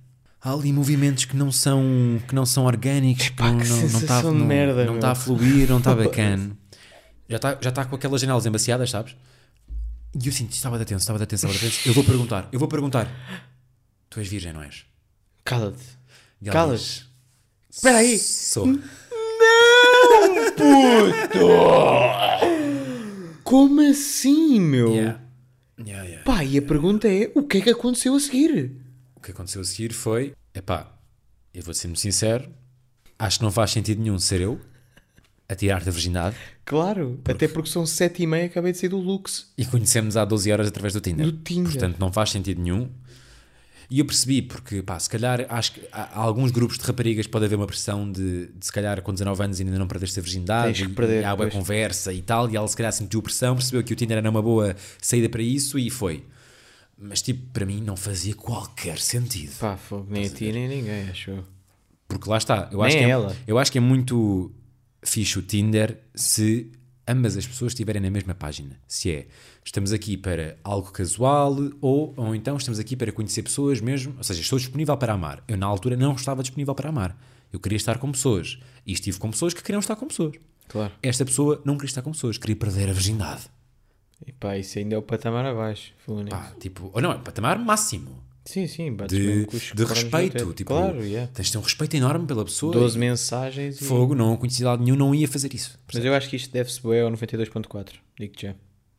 Há 0.43 0.53
ali 0.53 0.73
movimentos 0.73 1.27
que 1.27 1.37
não 1.37 1.53
são, 1.53 1.83
que 2.27 2.35
não 2.35 2.47
são 2.47 2.65
orgânicos, 2.65 3.29
que 3.29 3.43
não, 3.43 3.59
que 3.59 3.69
não, 3.69 3.77
não, 3.77 4.01
está, 4.01 4.23
não, 4.23 4.35
merda, 4.35 4.87
não 4.87 4.95
está 4.95 5.11
a 5.11 5.15
fluir, 5.15 5.69
não 5.69 5.79
está 5.79 5.93
bacana. 5.95 6.57
Já 7.29 7.37
está, 7.37 7.59
já 7.61 7.69
está 7.69 7.85
com 7.85 7.95
aquelas 7.95 8.21
janelas 8.21 8.47
embaciadas, 8.47 8.91
sabes? 8.91 9.15
E 10.21 10.27
eu 10.27 10.33
sinto, 10.33 10.53
estava 10.53 10.77
de 10.77 10.83
atenção, 10.83 10.99
estava 10.99 11.19
de 11.19 11.25
atenção, 11.25 11.51
estava 11.51 11.69
de 11.69 11.75
atenção. 11.75 11.91
Eu 11.91 11.95
vou 11.95 12.05
perguntar, 12.05 12.49
eu 12.51 12.59
vou 12.59 12.69
perguntar. 12.69 13.07
Tu 14.09 14.19
és 14.19 14.29
virgem, 14.29 14.53
não 14.53 14.63
és? 14.63 14.85
Cala-te. 15.45 15.85
Diz, 16.41 17.07
Espera 17.71 17.99
aí. 17.99 18.19
Sou. 18.19 18.67
Como 23.45 23.81
assim, 23.83 24.59
meu? 24.59 24.93
Yeah. 24.93 25.21
Yeah, 25.79 26.05
yeah. 26.05 26.25
Pá, 26.25 26.45
e 26.45 26.59
a 26.59 26.63
pergunta 26.63 27.09
é: 27.09 27.31
o 27.35 27.43
que 27.45 27.59
é 27.59 27.61
que 27.61 27.71
aconteceu 27.71 28.15
a 28.15 28.21
seguir? 28.21 28.80
O 29.21 29.23
que 29.23 29.33
aconteceu 29.33 29.61
a 29.61 29.65
seguir 29.65 29.93
foi: 29.93 30.33
epá, 30.55 30.91
eu 31.53 31.63
vou 31.63 31.75
ser 31.75 31.89
muito 31.89 32.01
sincero, 32.01 32.49
acho 33.19 33.39
que 33.39 33.45
não 33.45 33.53
faz 33.53 33.71
sentido 33.71 34.01
nenhum 34.01 34.19
ser 34.19 34.41
eu 34.41 34.59
a 35.49 35.55
tirar-te 35.55 35.89
a 35.89 35.93
virgindade 35.93 36.37
Claro, 36.65 37.21
até 37.29 37.49
porque 37.49 37.69
são 37.69 37.85
7 37.85 38.23
e 38.23 38.27
meia, 38.27 38.47
acabei 38.47 38.71
de 38.73 38.79
sair 38.79 38.89
do 38.89 38.97
Lux. 38.99 39.49
e 39.59 39.67
conhecemos 39.67 40.17
há 40.17 40.25
12 40.25 40.51
horas 40.53 40.69
através 40.69 40.95
do 40.95 41.01
Tinder. 41.01 41.27
Do 41.27 41.33
Tinder. 41.33 41.73
Portanto, 41.73 41.97
não 41.99 42.13
faz 42.13 42.31
sentido 42.31 42.63
nenhum. 42.63 42.89
E 43.91 43.99
eu 43.99 44.05
percebi, 44.05 44.41
porque 44.41 44.81
pá, 44.83 44.97
se 45.01 45.11
calhar 45.11 45.45
acho 45.49 45.73
que 45.73 45.83
há, 45.91 46.17
alguns 46.21 46.53
grupos 46.53 46.79
de 46.79 46.85
raparigas 46.85 47.27
pode 47.27 47.45
haver 47.45 47.57
uma 47.57 47.67
pressão 47.67 48.11
de, 48.11 48.47
de 48.47 48.65
se 48.65 48.71
calhar 48.73 49.03
com 49.03 49.13
19 49.13 49.43
anos 49.43 49.59
ainda 49.61 49.77
não 49.77 49.89
perdeste 49.89 50.21
a 50.21 50.23
virgindade, 50.23 50.73
Tens 50.75 50.87
que 50.87 50.93
e- 50.93 50.95
perder, 50.95 51.23
e 51.23 51.25
há 51.25 51.35
boa 51.35 51.51
conversa 51.51 52.13
e 52.13 52.23
tal, 52.23 52.49
e 52.49 52.57
ela 52.57 52.69
se 52.69 52.77
calhar 52.77 52.93
sentiu 52.93 53.21
pressão, 53.21 53.57
percebeu 53.57 53.83
que 53.83 53.93
o 53.93 53.97
Tinder 53.97 54.17
era 54.19 54.31
uma 54.31 54.41
boa 54.41 54.77
saída 55.03 55.29
para 55.29 55.43
isso 55.43 55.77
e 55.77 55.91
foi. 55.91 56.25
Mas 57.01 57.23
tipo, 57.23 57.51
para 57.53 57.65
mim 57.65 57.81
não 57.81 57.97
fazia 57.97 58.35
qualquer 58.35 58.99
sentido. 58.99 59.53
Pá, 59.59 59.77
fogo, 59.77 60.07
nem 60.11 60.27
a 60.27 60.31
ti 60.31 60.53
nem 60.53 60.69
ninguém, 60.69 61.09
acho 61.09 61.31
eu. 61.31 61.45
Porque 62.07 62.29
lá 62.29 62.37
está, 62.37 62.69
eu 62.71 62.79
Nem 62.79 62.87
acho, 62.89 62.99
que 62.99 63.05
é, 63.05 63.09
ela. 63.09 63.37
eu 63.47 63.59
acho 63.59 63.73
que 63.73 63.79
é 63.79 63.81
muito 63.81 64.53
fixe 65.03 65.39
o 65.39 65.43
Tinder 65.43 65.99
se 66.15 66.71
ambas 67.09 67.37
as 67.37 67.47
pessoas 67.47 67.73
estiverem 67.73 68.03
na 68.03 68.11
mesma 68.11 68.35
página. 68.35 68.79
Se 68.87 69.11
é, 69.11 69.27
estamos 69.65 69.93
aqui 69.93 70.17
para 70.17 70.57
algo 70.63 70.91
casual 70.91 71.57
ou, 71.81 72.13
ou 72.17 72.35
então 72.35 72.57
estamos 72.57 72.79
aqui 72.79 72.97
para 72.97 73.11
conhecer 73.13 73.43
pessoas 73.43 73.81
mesmo, 73.81 74.15
ou 74.19 74.25
seja, 74.25 74.41
estou 74.41 74.59
disponível 74.59 74.97
para 74.97 75.15
amar. 75.15 75.43
Eu 75.49 75.57
na 75.57 75.67
altura 75.67 75.97
não 75.97 76.15
estava 76.15 76.43
disponível 76.43 76.75
para 76.75 76.89
amar. 76.91 77.17
Eu 77.53 77.59
queria 77.59 77.77
estar 77.77 77.99
com 77.99 78.13
pessoas. 78.13 78.59
E 78.87 78.93
estive 78.93 79.19
com 79.19 79.31
pessoas 79.31 79.55
que 79.55 79.63
queriam 79.63 79.81
estar 79.81 79.97
com 79.97 80.07
pessoas. 80.07 80.37
Claro. 80.69 80.93
Esta 81.03 81.25
pessoa 81.25 81.61
não 81.65 81.75
queria 81.75 81.91
estar 81.91 82.03
com 82.03 82.13
pessoas, 82.13 82.39
queria 82.39 82.57
perder 82.57 82.91
a 82.91 82.93
virgindade. 82.93 83.43
E 84.27 84.33
pá, 84.33 84.57
isso 84.57 84.79
ainda 84.79 84.95
é 84.95 84.99
o 84.99 85.03
patamar 85.03 85.45
abaixo. 85.47 85.93
Fúnix. 86.05 86.31
Pá, 86.31 86.53
tipo, 86.61 86.91
ou 86.93 87.01
não, 87.01 87.13
é 87.13 87.19
patamar 87.19 87.59
máximo. 87.59 88.23
Sim, 88.45 88.67
sim, 88.67 88.93
bates 88.93 89.17
De, 89.17 89.25
mesmo 89.27 89.47
com 89.47 89.57
os 89.57 89.73
de 89.75 89.85
respeito. 89.85 90.53
Tipo, 90.55 90.69
Claro, 90.71 91.05
yeah. 91.05 91.31
tens 91.33 91.47
de 91.47 91.53
ter 91.53 91.59
um 91.59 91.63
respeito 91.63 91.97
enorme 91.97 92.27
pela 92.27 92.45
pessoa. 92.45 92.73
12 92.73 92.99
mensagens 92.99 93.81
e... 93.81 93.85
Fogo, 93.85 94.15
não 94.15 94.37
conheci 94.37 94.65
lado 94.65 94.83
nenhum, 94.83 94.97
não 94.97 95.15
ia 95.15 95.29
fazer 95.29 95.55
isso. 95.55 95.79
Mas 95.93 96.05
eu 96.05 96.15
acho 96.15 96.29
que 96.29 96.37
isto 96.37 96.51
deve-se 96.53 96.83
bem 96.83 97.01
ao 97.01 97.11
92.4. 97.11 97.93
Digo-te 98.19 98.47
já. 98.47 98.55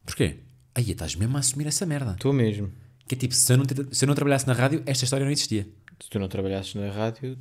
Porquê? 0.06 0.38
Aí 0.74 0.92
estás 0.92 1.16
mesmo 1.16 1.36
a 1.36 1.40
assumir 1.40 1.68
essa 1.68 1.86
merda. 1.86 2.16
Tu 2.20 2.32
mesmo. 2.32 2.72
Que 3.08 3.16
é 3.16 3.18
tipo, 3.18 3.34
se 3.34 3.52
eu, 3.52 3.58
não, 3.58 3.66
se 3.92 4.06
eu 4.06 4.08
não 4.08 4.16
trabalhasse 4.16 4.48
na 4.48 4.54
rádio, 4.54 4.84
esta 4.86 5.04
história 5.04 5.26
não 5.26 5.32
existia. 5.32 5.68
Se 6.00 6.10
tu 6.10 6.18
não 6.18 6.28
trabalhasses 6.30 6.74
na 6.76 6.90
rádio, 6.90 7.38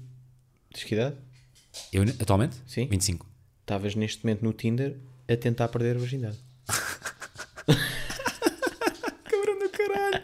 tens 0.72 0.84
que 0.84 0.94
idade? 0.94 1.16
Eu, 1.92 2.02
atualmente? 2.02 2.56
Sim. 2.66 2.88
25. 2.88 3.24
Estavas 3.60 3.94
neste 3.94 4.24
momento 4.24 4.42
no 4.42 4.52
Tinder 4.52 4.96
a 5.28 5.36
tentar 5.36 5.68
perder 5.68 5.94
a 5.96 5.98
virgindade. 6.00 6.38
Cabrão 9.24 9.58
do 9.60 9.70
caralho. 9.70 10.22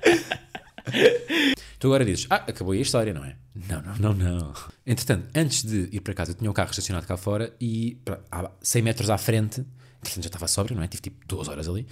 Tu 1.78 1.88
agora 1.88 2.04
dizes, 2.04 2.26
ah, 2.30 2.36
acabou 2.36 2.72
aí 2.72 2.78
a 2.78 2.82
história, 2.82 3.12
não 3.12 3.24
é? 3.24 3.36
Não, 3.54 3.82
não, 3.82 4.14
não, 4.14 4.14
não. 4.14 4.54
Entretanto, 4.86 5.28
antes 5.34 5.62
de 5.62 5.88
ir 5.92 6.00
para 6.00 6.14
casa, 6.14 6.32
eu 6.32 6.34
tinha 6.34 6.50
o 6.50 6.54
carro 6.54 6.70
estacionado 6.70 7.06
cá 7.06 7.16
fora 7.16 7.54
e 7.60 7.98
a 8.30 8.50
100 8.60 8.82
metros 8.82 9.10
à 9.10 9.18
frente, 9.18 9.60
entretanto 9.98 10.22
já 10.22 10.28
estava 10.28 10.48
sóbrio, 10.48 10.76
não 10.76 10.82
é? 10.82 10.88
Tive 10.88 11.02
tipo 11.02 11.26
duas 11.26 11.48
horas 11.48 11.68
ali. 11.68 11.86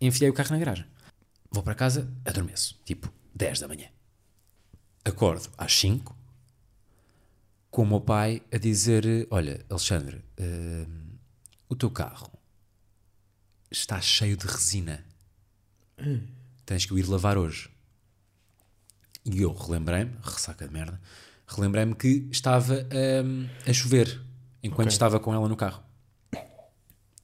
Enfiei 0.00 0.30
o 0.30 0.34
carro 0.34 0.50
na 0.50 0.58
garagem. 0.58 0.86
Vou 1.50 1.62
para 1.62 1.74
casa, 1.74 2.10
adormeço. 2.24 2.78
Tipo 2.84 3.12
10 3.34 3.60
da 3.60 3.68
manhã. 3.68 3.88
Acordo 5.04 5.48
às 5.56 5.72
5 5.78 6.16
com 7.70 7.82
o 7.82 7.86
meu 7.86 8.00
pai 8.00 8.42
a 8.52 8.58
dizer: 8.58 9.26
Olha, 9.30 9.64
Alexandre, 9.68 10.24
hum, 10.38 11.18
o 11.68 11.76
teu 11.76 11.90
carro 11.90 12.30
está 13.70 14.00
cheio 14.00 14.36
de 14.36 14.46
resina. 14.46 15.04
Tens 16.66 16.86
que 16.86 16.94
o 16.94 16.98
ir 16.98 17.08
lavar 17.08 17.38
hoje. 17.38 17.70
E 19.24 19.42
eu 19.42 19.52
relembrei-me, 19.52 20.12
ressaca 20.22 20.66
de 20.66 20.72
merda, 20.72 21.00
relembrei-me 21.46 21.94
que 21.94 22.28
estava 22.30 22.86
hum, 23.24 23.46
a 23.66 23.72
chover 23.72 24.20
enquanto 24.62 24.86
Ok. 24.88 24.92
estava 24.92 25.20
com 25.20 25.32
ela 25.34 25.48
no 25.48 25.56
carro, 25.56 25.82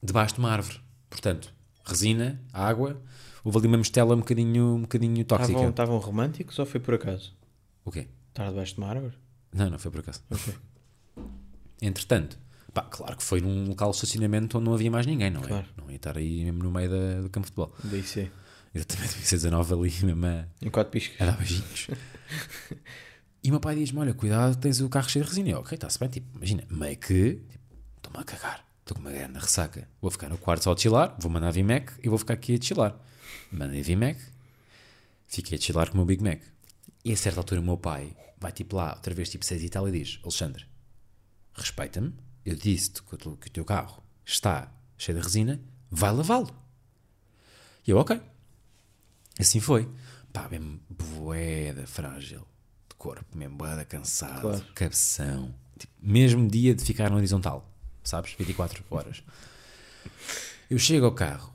debaixo 0.02 0.35
de 0.35 0.40
uma 0.40 0.50
árvore. 0.50 0.80
Portanto, 1.09 1.52
resina, 1.85 2.40
água, 2.52 3.00
houve 3.42 3.59
ali 3.59 3.66
uma 3.68 3.78
mistela 3.78 4.14
um 4.14 4.18
bocadinho, 4.18 4.74
um 4.76 4.82
bocadinho 4.82 5.24
tóxica. 5.24 5.52
Estavam, 5.52 5.70
estavam 5.70 5.98
românticos 5.98 6.59
ou 6.59 6.66
foi 6.66 6.80
por 6.80 6.94
acaso? 6.94 7.35
O 7.85 7.90
quê? 7.90 8.09
Estar 8.28 8.48
debaixo 8.50 8.74
de 8.74 8.78
uma 8.80 8.88
árvore? 8.88 9.14
Não, 9.54 9.70
não 9.70 9.78
foi 9.78 9.90
por 9.90 10.00
acaso. 10.00 10.20
Entretanto, 11.80 12.38
pá, 12.72 12.82
claro 12.82 13.16
que 13.16 13.22
foi 13.22 13.40
num 13.40 13.68
local 13.68 13.90
de 13.90 13.96
estacionamento 13.96 14.59
onde 14.59 14.66
não 14.66 14.74
havia 14.74 14.90
mais 14.90 15.06
ninguém, 15.06 15.30
não 15.30 15.40
é? 15.42 15.46
Claro. 15.46 15.66
Não 15.76 15.90
ia 15.90 15.96
estar 15.96 16.16
aí 16.16 16.44
mesmo 16.44 16.62
no 16.62 16.70
meio 16.70 16.90
da- 16.90 17.20
do 17.22 17.30
campo 17.30 17.46
de 17.46 17.52
futebol. 17.54 17.74
Daí 17.85 18.02
sim. 18.02 18.30
Exatamente, 18.76 19.08
devia 19.10 19.26
ser 19.26 19.36
19 19.36 19.74
ali 19.74 20.04
mesmo 20.04 20.26
a, 20.26 20.46
Em 20.60 20.70
quatro 20.70 20.90
piscas. 20.92 21.20
a 21.20 21.26
dar 21.26 21.36
beijinhos. 21.38 21.88
e 23.42 23.48
o 23.48 23.52
meu 23.52 23.60
pai 23.60 23.74
diz-me: 23.76 23.98
Olha, 24.00 24.12
cuidado, 24.14 24.56
tens 24.56 24.80
o 24.80 24.88
carro 24.88 25.08
cheio 25.08 25.24
de 25.24 25.30
resina. 25.30 25.50
Eu, 25.50 25.58
ok, 25.60 25.74
está-se 25.76 25.98
bem. 25.98 26.08
Tipo, 26.08 26.36
imagina, 26.36 26.64
meio 26.70 26.96
que 26.98 27.34
tipo, 27.48 27.64
estou-me 27.96 28.18
a 28.18 28.24
cagar, 28.24 28.66
estou 28.80 28.94
com 28.96 29.00
uma 29.02 29.10
grande 29.12 29.38
ressaca. 29.38 29.88
Vou 30.00 30.10
ficar 30.10 30.28
no 30.28 30.36
quarto 30.38 30.64
só 30.64 30.72
a 30.72 30.76
chilar, 30.76 31.16
vou 31.18 31.30
mandar 31.30 31.50
vir 31.52 31.64
Mac 31.64 31.90
e 32.02 32.08
vou 32.08 32.18
ficar 32.18 32.34
aqui 32.34 32.54
a 32.54 32.60
chilar. 32.62 32.98
Mandei 33.50 33.82
vir 33.82 33.96
Mac, 33.96 34.18
fiquei 35.26 35.56
a 35.56 35.60
chilar 35.60 35.88
com 35.88 35.94
o 35.94 35.96
meu 35.98 36.06
Big 36.06 36.22
Mac. 36.22 36.42
E 37.04 37.12
a 37.12 37.16
certa 37.16 37.40
altura 37.40 37.60
o 37.60 37.64
meu 37.64 37.78
pai 37.78 38.14
vai 38.38 38.52
tipo 38.52 38.76
lá, 38.76 38.94
outra 38.94 39.14
vez 39.14 39.30
tipo 39.30 39.44
6 39.44 39.62
e 39.62 39.68
tal, 39.70 39.88
e 39.88 39.92
diz: 39.92 40.18
Alexandre, 40.22 40.66
respeita-me, 41.54 42.12
eu 42.44 42.54
disse-te 42.54 43.02
que 43.02 43.14
o 43.14 43.36
teu 43.50 43.64
carro 43.64 44.02
está 44.24 44.70
cheio 44.98 45.16
de 45.18 45.24
resina, 45.24 45.60
vai 45.90 46.12
lavá-lo. 46.12 46.54
E 47.86 47.90
eu, 47.90 47.98
ok. 47.98 48.20
Assim 49.38 49.61
foi. 49.61 49.88
Pá, 50.33 50.49
mesmo 50.51 50.81
boeda 50.88 51.87
frágil 51.87 52.40
de 52.88 52.94
corpo, 52.96 53.25
mesmo 53.37 53.57
boeda 53.57 53.85
cansado, 53.85 54.40
Claro. 54.42 54.64
cabeção. 54.75 55.55
Tipo, 55.79 55.92
mesmo 56.01 56.49
dia 56.49 56.75
de 56.75 56.83
ficar 56.85 57.11
na 57.11 57.16
horizontal, 57.16 57.68
sabes? 58.03 58.35
24 58.38 58.83
horas. 58.90 59.22
Eu 60.70 60.79
chego 60.79 61.07
ao 61.07 61.12
carro 61.12 61.53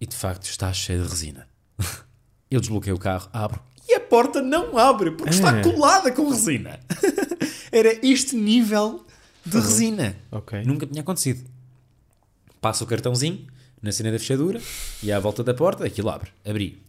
e 0.00 0.06
de 0.06 0.16
facto 0.16 0.44
está 0.44 0.72
cheio 0.72 1.02
de 1.02 1.08
resina. 1.08 1.48
Eu 2.50 2.60
desbloqueio 2.60 2.96
o 2.96 2.98
carro, 2.98 3.28
abro 3.32 3.60
e 3.88 3.94
a 3.94 4.00
porta 4.00 4.40
não 4.42 4.76
abre 4.78 5.10
porque 5.12 5.30
está 5.34 5.58
Ah. 5.58 5.62
colada 5.62 6.12
com 6.12 6.28
resina. 6.30 6.78
Era 7.72 7.98
este 8.06 8.36
nível 8.36 9.04
de 9.44 9.58
resina. 9.58 10.16
Ok. 10.30 10.62
Nunca 10.64 10.86
tinha 10.86 11.00
acontecido. 11.00 11.48
Passo 12.60 12.84
o 12.84 12.86
cartãozinho 12.86 13.46
na 13.80 13.90
cena 13.90 14.12
da 14.12 14.18
fechadura 14.18 14.60
e 15.02 15.10
à 15.10 15.18
volta 15.18 15.42
da 15.42 15.52
porta, 15.54 15.84
aquilo 15.84 16.10
abre. 16.10 16.30
Abri. 16.44 16.80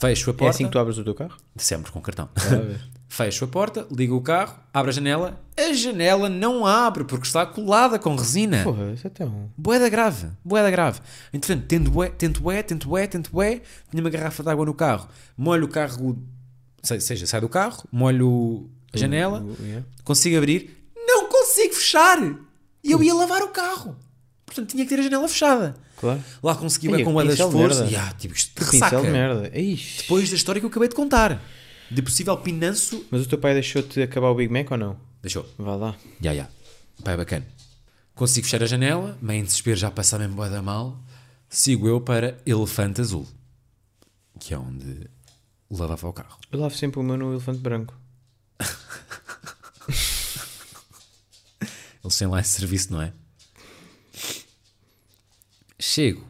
Fecho 0.00 0.30
a 0.30 0.32
É 0.32 0.36
porta. 0.36 0.50
assim 0.50 0.64
que 0.64 0.70
tu 0.72 0.78
abres 0.78 0.96
o 0.98 1.04
teu 1.04 1.14
carro? 1.14 1.36
Sempre 1.56 1.92
com 1.92 2.00
cartão. 2.00 2.28
Fecho 3.08 3.44
a 3.44 3.48
porta, 3.48 3.86
ligo 3.90 4.14
o 4.16 4.20
carro, 4.22 4.56
abro 4.72 4.88
a 4.90 4.92
janela. 4.94 5.40
A 5.58 5.72
janela 5.72 6.28
não 6.28 6.64
abre 6.64 7.04
porque 7.04 7.26
está 7.26 7.44
colada 7.44 7.98
com 7.98 8.14
resina. 8.14 8.62
Porra, 8.62 8.92
isso 8.92 9.06
é 9.06 9.10
tão. 9.10 9.50
Boeda 9.58 9.88
grave, 9.88 10.28
boeda 10.44 10.70
grave. 10.70 11.00
Entretanto, 11.32 11.66
tento 11.66 11.90
bué, 11.90 12.08
tento 12.10 12.40
bué, 12.40 12.62
tento 12.62 12.88
bué, 12.88 13.06
tento 13.08 13.30
bué. 13.32 13.62
Tinha 13.90 14.00
uma 14.02 14.10
garrafa 14.10 14.42
de 14.44 14.48
água 14.48 14.64
no 14.64 14.72
carro. 14.74 15.08
Molho 15.36 15.64
o 15.66 15.68
carro, 15.68 16.16
se- 16.82 17.00
seja, 17.00 17.26
sai 17.26 17.40
do 17.40 17.48
carro, 17.48 17.82
molho 17.92 18.70
a 18.92 18.96
janela, 18.96 19.42
o- 19.42 19.56
yeah. 19.62 19.84
consigo 20.04 20.38
abrir, 20.38 20.86
não 20.96 21.28
consigo 21.28 21.74
fechar. 21.74 22.18
E 22.82 22.92
eu 22.92 23.02
ia 23.02 23.12
lavar 23.12 23.42
o 23.42 23.48
carro. 23.48 23.96
Portanto, 24.50 24.70
tinha 24.70 24.84
que 24.84 24.88
ter 24.88 24.98
a 24.98 25.02
janela 25.04 25.28
fechada. 25.28 25.76
Claro. 25.96 26.20
Lá 26.42 26.56
consegui 26.56 26.88
bué 26.88 27.04
com 27.04 27.12
uma 27.12 27.24
das 27.24 27.38
forças. 27.38 27.88
E, 27.88 27.94
ah, 27.94 28.12
tipo, 28.18 28.34
isto 28.34 28.48
de 28.48 28.54
Pincel 28.54 28.80
ressaca. 28.80 29.00
de 29.00 29.08
merda. 29.08 29.56
Ixi. 29.56 30.02
Depois 30.02 30.28
da 30.28 30.34
história 30.34 30.60
que 30.60 30.66
eu 30.66 30.70
acabei 30.70 30.88
de 30.88 30.94
contar. 30.96 31.40
De 31.88 32.02
possível 32.02 32.36
pinanço. 32.36 33.06
Mas 33.12 33.22
o 33.22 33.28
teu 33.28 33.38
pai 33.38 33.54
deixou-te 33.54 34.02
acabar 34.02 34.28
o 34.28 34.34
Big 34.34 34.52
Mac 34.52 34.68
ou 34.72 34.76
não? 34.76 34.96
Deixou. 35.22 35.46
Vá 35.56 35.76
lá. 35.76 35.94
Já, 36.20 36.34
já. 36.34 36.48
Pai, 37.04 37.16
bacana. 37.16 37.46
Consigo 38.12 38.44
fechar 38.44 38.60
a 38.64 38.66
janela, 38.66 39.16
meio 39.22 39.40
em 39.40 39.44
desespero, 39.44 39.76
já 39.76 39.88
passar 39.88 40.18
mesmo 40.18 40.34
bué 40.34 40.50
da 40.50 40.60
mal. 40.60 40.98
Sigo 41.48 41.86
eu 41.86 42.00
para 42.00 42.36
Elefante 42.44 43.00
Azul, 43.00 43.28
que 44.40 44.52
é 44.52 44.58
onde 44.58 45.08
lavava 45.70 46.08
o 46.08 46.12
carro. 46.12 46.38
Eu 46.50 46.58
lavo 46.58 46.76
sempre 46.76 46.98
o 46.98 47.04
meu 47.04 47.16
no 47.16 47.32
elefante 47.32 47.60
branco. 47.60 47.96
Eles 52.02 52.18
têm 52.18 52.26
lá 52.26 52.40
esse 52.40 52.58
serviço, 52.58 52.92
não 52.92 53.00
é? 53.00 53.12
Chego 55.80 56.24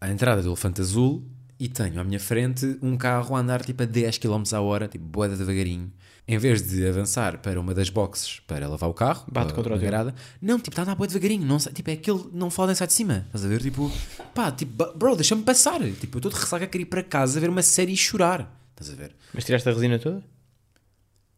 à 0.00 0.08
entrada 0.10 0.42
do 0.42 0.48
Elefante 0.48 0.80
Azul 0.80 1.22
e 1.58 1.68
tenho 1.68 2.00
à 2.00 2.04
minha 2.04 2.18
frente 2.20 2.78
um 2.82 2.96
carro 2.96 3.36
a 3.36 3.38
andar 3.40 3.62
tipo 3.64 3.82
a 3.82 3.86
10 3.86 4.18
km 4.18 4.42
a 4.54 4.60
hora, 4.60 4.88
tipo 4.88 5.04
boeda 5.04 5.36
devagarinho. 5.36 5.92
Em 6.26 6.38
vez 6.38 6.62
de 6.62 6.86
avançar 6.88 7.38
para 7.38 7.60
uma 7.60 7.74
das 7.74 7.90
boxes 7.90 8.40
para 8.40 8.66
lavar 8.66 8.88
o 8.88 8.94
carro, 8.94 9.26
Bate 9.30 9.52
contra 9.52 9.74
a 9.74 9.78
teu. 9.78 9.84
garada, 9.84 10.14
não, 10.40 10.56
tipo, 10.58 10.70
está 10.70 10.80
a 10.80 10.84
andar 10.84 10.94
boeda 10.94 11.12
devagarinho. 11.12 11.46
Não, 11.46 11.58
tipo, 11.58 11.90
é 11.90 11.92
aquele, 11.92 12.24
não 12.32 12.50
fodem 12.50 12.74
sai 12.74 12.86
de 12.86 12.94
cima. 12.94 13.24
Estás 13.26 13.44
a 13.44 13.48
ver? 13.48 13.60
Tipo, 13.60 13.92
pá, 14.34 14.50
tipo, 14.50 14.72
bro, 14.96 15.14
deixa-me 15.16 15.42
passar. 15.42 15.80
Tipo, 16.00 16.16
eu 16.16 16.18
estou 16.20 16.32
de 16.32 16.38
ressaca 16.38 16.64
a 16.64 16.68
querer 16.68 16.84
ir 16.84 16.86
para 16.86 17.02
casa 17.02 17.38
ver 17.38 17.50
uma 17.50 17.62
série 17.62 17.92
e 17.92 17.96
chorar. 17.96 18.50
Estás 18.70 18.90
a 18.90 18.94
ver? 18.96 19.14
Mas 19.34 19.44
tiraste 19.44 19.68
a 19.68 19.72
resina 19.72 19.98
toda? 19.98 20.24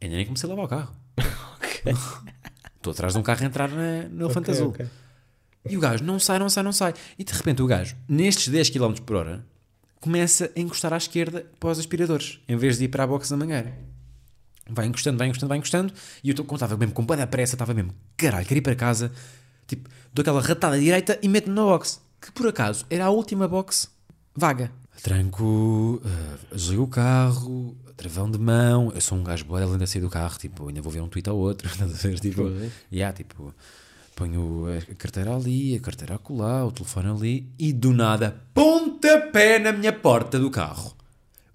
Ainda 0.01 0.15
nem 0.17 0.25
comecei 0.25 0.49
a 0.49 0.55
lavar 0.55 0.65
o 0.67 0.69
carro. 0.69 0.95
Estou 2.77 2.93
atrás 2.93 3.13
de 3.13 3.19
um 3.19 3.23
carro 3.23 3.43
a 3.43 3.47
entrar 3.47 3.69
na, 3.69 4.09
no 4.09 4.27
Elefante 4.27 4.51
Ok, 4.51 4.55
Azul. 4.55 4.69
ok. 4.69 4.87
E 5.69 5.77
o 5.77 5.81
gajo 5.81 6.05
não 6.05 6.19
sai, 6.19 6.39
não 6.39 6.49
sai, 6.49 6.63
não 6.63 6.73
sai. 6.73 6.95
E 7.19 7.25
de 7.25 7.33
repente 7.33 7.63
o 7.63 7.67
gajo, 7.67 7.97
nestes 8.09 8.49
10 8.49 8.71
km 8.71 8.95
por 9.05 9.17
hora, 9.17 9.45
começa 10.01 10.51
a 10.57 10.61
encostar 10.61 10.93
à 10.93 10.97
esquerda 10.97 11.47
para 11.59 11.71
os 11.71 11.79
aspiradores, 11.79 12.39
em 12.49 12.57
vez 12.57 12.79
de 12.79 12.85
ir 12.85 12.89
para 12.89 13.05
a 13.05 13.07
box 13.07 13.31
da 13.31 13.37
mangueira. 13.37 13.77
Vai 14.69 14.87
encostando, 14.87 15.17
vai 15.19 15.29
encostando, 15.29 15.49
vai 15.49 15.59
encostando. 15.59 15.93
E 16.23 16.31
eu 16.31 16.37
como 16.37 16.57
estava 16.57 16.77
mesmo 16.77 16.93
com 16.93 17.05
boa 17.05 17.27
pressa, 17.27 17.55
estava 17.55 17.73
mesmo, 17.73 17.95
caralho, 18.17 18.47
quero 18.47 18.59
ir 18.59 18.63
para 18.63 18.75
casa. 18.75 19.13
Tipo, 19.67 19.89
dou 20.13 20.23
aquela 20.23 20.41
ratada 20.41 20.77
à 20.77 20.79
direita 20.79 21.19
e 21.23 21.29
meto-me 21.29 21.55
na 21.55 21.63
box. 21.63 22.01
Que 22.21 22.33
por 22.33 22.49
acaso 22.49 22.85
era 22.89 23.05
a 23.05 23.11
última 23.11 23.47
box 23.47 23.89
vaga. 24.35 24.71
Tranco, 25.03 26.01
uh, 26.05 26.55
desligo 26.55 26.85
o 26.85 26.89
carro, 26.89 27.77
travão 27.97 28.31
de 28.31 28.39
mão. 28.39 28.91
Eu 28.95 29.01
sou 29.01 29.19
um 29.19 29.25
gajo 29.25 29.45
boa 29.45 29.65
lendo 29.65 29.83
a 29.83 29.87
sair 29.87 30.03
do 30.03 30.11
carro. 30.11 30.39
Tipo, 30.39 30.69
ainda 30.69 30.83
vou 30.83 30.93
ver 30.93 31.01
um 31.01 31.09
tweet 31.09 31.29
ao 31.29 31.37
outro. 31.37 31.69
Estás 31.71 31.93
a 31.93 32.09
ver? 32.09 32.19
Tipo, 32.19 32.51
yeah, 32.93 33.17
tipo, 33.17 33.55
ponho 34.17 34.65
a 34.67 34.95
carteira 34.95 35.37
ali, 35.37 35.77
a 35.77 35.81
carteira 35.81 36.15
acolá, 36.17 36.65
o 36.65 36.73
telefone 36.73 37.09
ali. 37.11 37.53
E 37.59 37.73
do 37.73 37.93
nada, 37.93 38.43
pontapé 38.53 39.59
na 39.59 39.71
minha 39.71 39.93
porta 39.93 40.39
do 40.39 40.51
carro. 40.51 40.97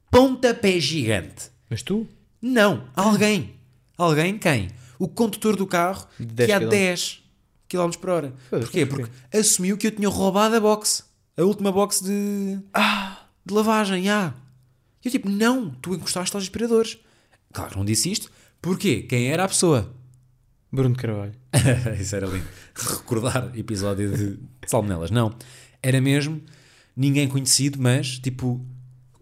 Pontapé 0.10 0.80
gigante. 0.80 1.50
Mas 1.70 1.82
tu? 1.82 2.08
Não, 2.42 2.88
alguém. 2.96 3.56
Alguém 3.98 4.38
quem? 4.38 4.70
O 5.00 5.08
condutor 5.08 5.56
do 5.56 5.66
carro 5.66 6.08
que 6.16 6.26
10 6.26 6.50
há 6.52 6.60
km. 6.60 6.70
10 6.70 7.24
km 7.68 7.90
por 8.00 8.10
hora. 8.10 8.34
Porquê? 8.50 8.86
Porque 8.86 9.10
assumiu 9.36 9.78
que 9.78 9.88
eu 9.88 9.92
tinha 9.92 10.08
roubado 10.10 10.56
a 10.56 10.60
box. 10.60 11.04
A 11.38 11.42
última 11.44 11.72
box 11.72 12.02
de, 12.04 12.60
Ah! 12.74 13.26
de 13.44 13.54
lavagem. 13.54 14.08
Ah. 14.10 14.34
E 15.04 15.08
eu 15.08 15.12
tipo, 15.12 15.30
não, 15.30 15.72
tu 15.82 15.96
encostaste 15.96 16.36
aos 16.36 16.44
aspiradores. 16.44 16.98
Claro, 17.52 17.78
não 17.78 17.86
disse 17.86 18.12
isto. 18.12 18.30
Porquê? 18.62 19.02
Quem 19.02 19.28
era 19.32 19.46
a 19.46 19.48
pessoa? 19.48 19.92
Bruno 20.72 20.96
Carvalho. 20.96 21.34
Isso 22.00 22.16
era 22.16 22.28
lindo. 22.28 22.46
Recordar 22.76 23.52
episódio 23.58 24.16
de 24.16 24.40
Salmonelas. 24.68 25.12
Não. 25.12 25.34
Era 25.84 26.00
mesmo 26.00 26.42
ninguém 26.96 27.28
conhecido, 27.28 27.78
mas 27.82 28.20
tipo 28.20 28.66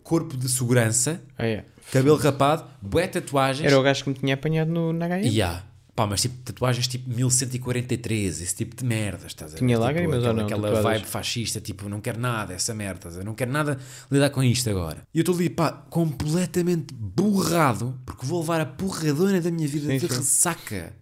corpo 0.03 0.35
de 0.38 0.49
segurança, 0.49 1.21
Ah, 1.38 1.45
é. 1.45 1.65
cabelo 1.91 2.17
rapado, 2.17 2.65
bué 2.81 3.07
tatuagens. 3.07 3.65
Era 3.65 3.79
o 3.79 3.83
gajo 3.83 4.03
que 4.03 4.09
me 4.09 4.15
tinha 4.15 4.33
apanhado 4.33 4.71
no, 4.71 4.91
na. 4.93 5.19
E 5.21 5.41
há. 5.41 5.63
Pá, 5.95 6.07
mas 6.07 6.21
tipo 6.21 6.35
tatuagens 6.45 6.88
tipo 6.88 7.09
1143, 7.13 8.41
esse 8.41 8.55
tipo 8.55 8.73
de 8.75 8.85
merdas, 8.85 9.27
estás 9.27 9.51
a 9.51 9.55
ver? 9.55 9.59
Tinha 9.59 9.75
Tipo, 9.75 9.81
lágrimas 9.85 10.13
ou 10.15 10.19
aquela, 10.21 10.33
não, 10.33 10.45
Aquela 10.45 10.62
tatuadas? 10.69 10.99
vibe 11.01 11.07
fascista, 11.12 11.59
tipo, 11.59 11.89
não 11.89 11.99
quero 11.99 12.19
nada, 12.19 12.53
essa 12.53 12.73
merda, 12.73 12.99
estás 12.99 13.15
a 13.15 13.17
ver? 13.19 13.25
não 13.25 13.33
quero 13.35 13.51
nada 13.51 13.77
lidar 14.09 14.29
com 14.29 14.41
isto 14.41 14.69
agora. 14.69 14.99
E 15.13 15.17
eu 15.17 15.21
estou 15.23 15.35
ali, 15.35 15.49
pá, 15.49 15.71
completamente 15.89 16.93
borrado, 16.93 17.99
porque 18.05 18.25
vou 18.25 18.39
levar 18.39 18.62
a 18.62 18.65
porradona 18.65 19.41
da 19.41 19.51
minha 19.51 19.67
vida 19.67 19.88
Sim, 19.88 19.97
de 19.97 20.07
sim. 20.07 20.17
ressaca. 20.19 20.93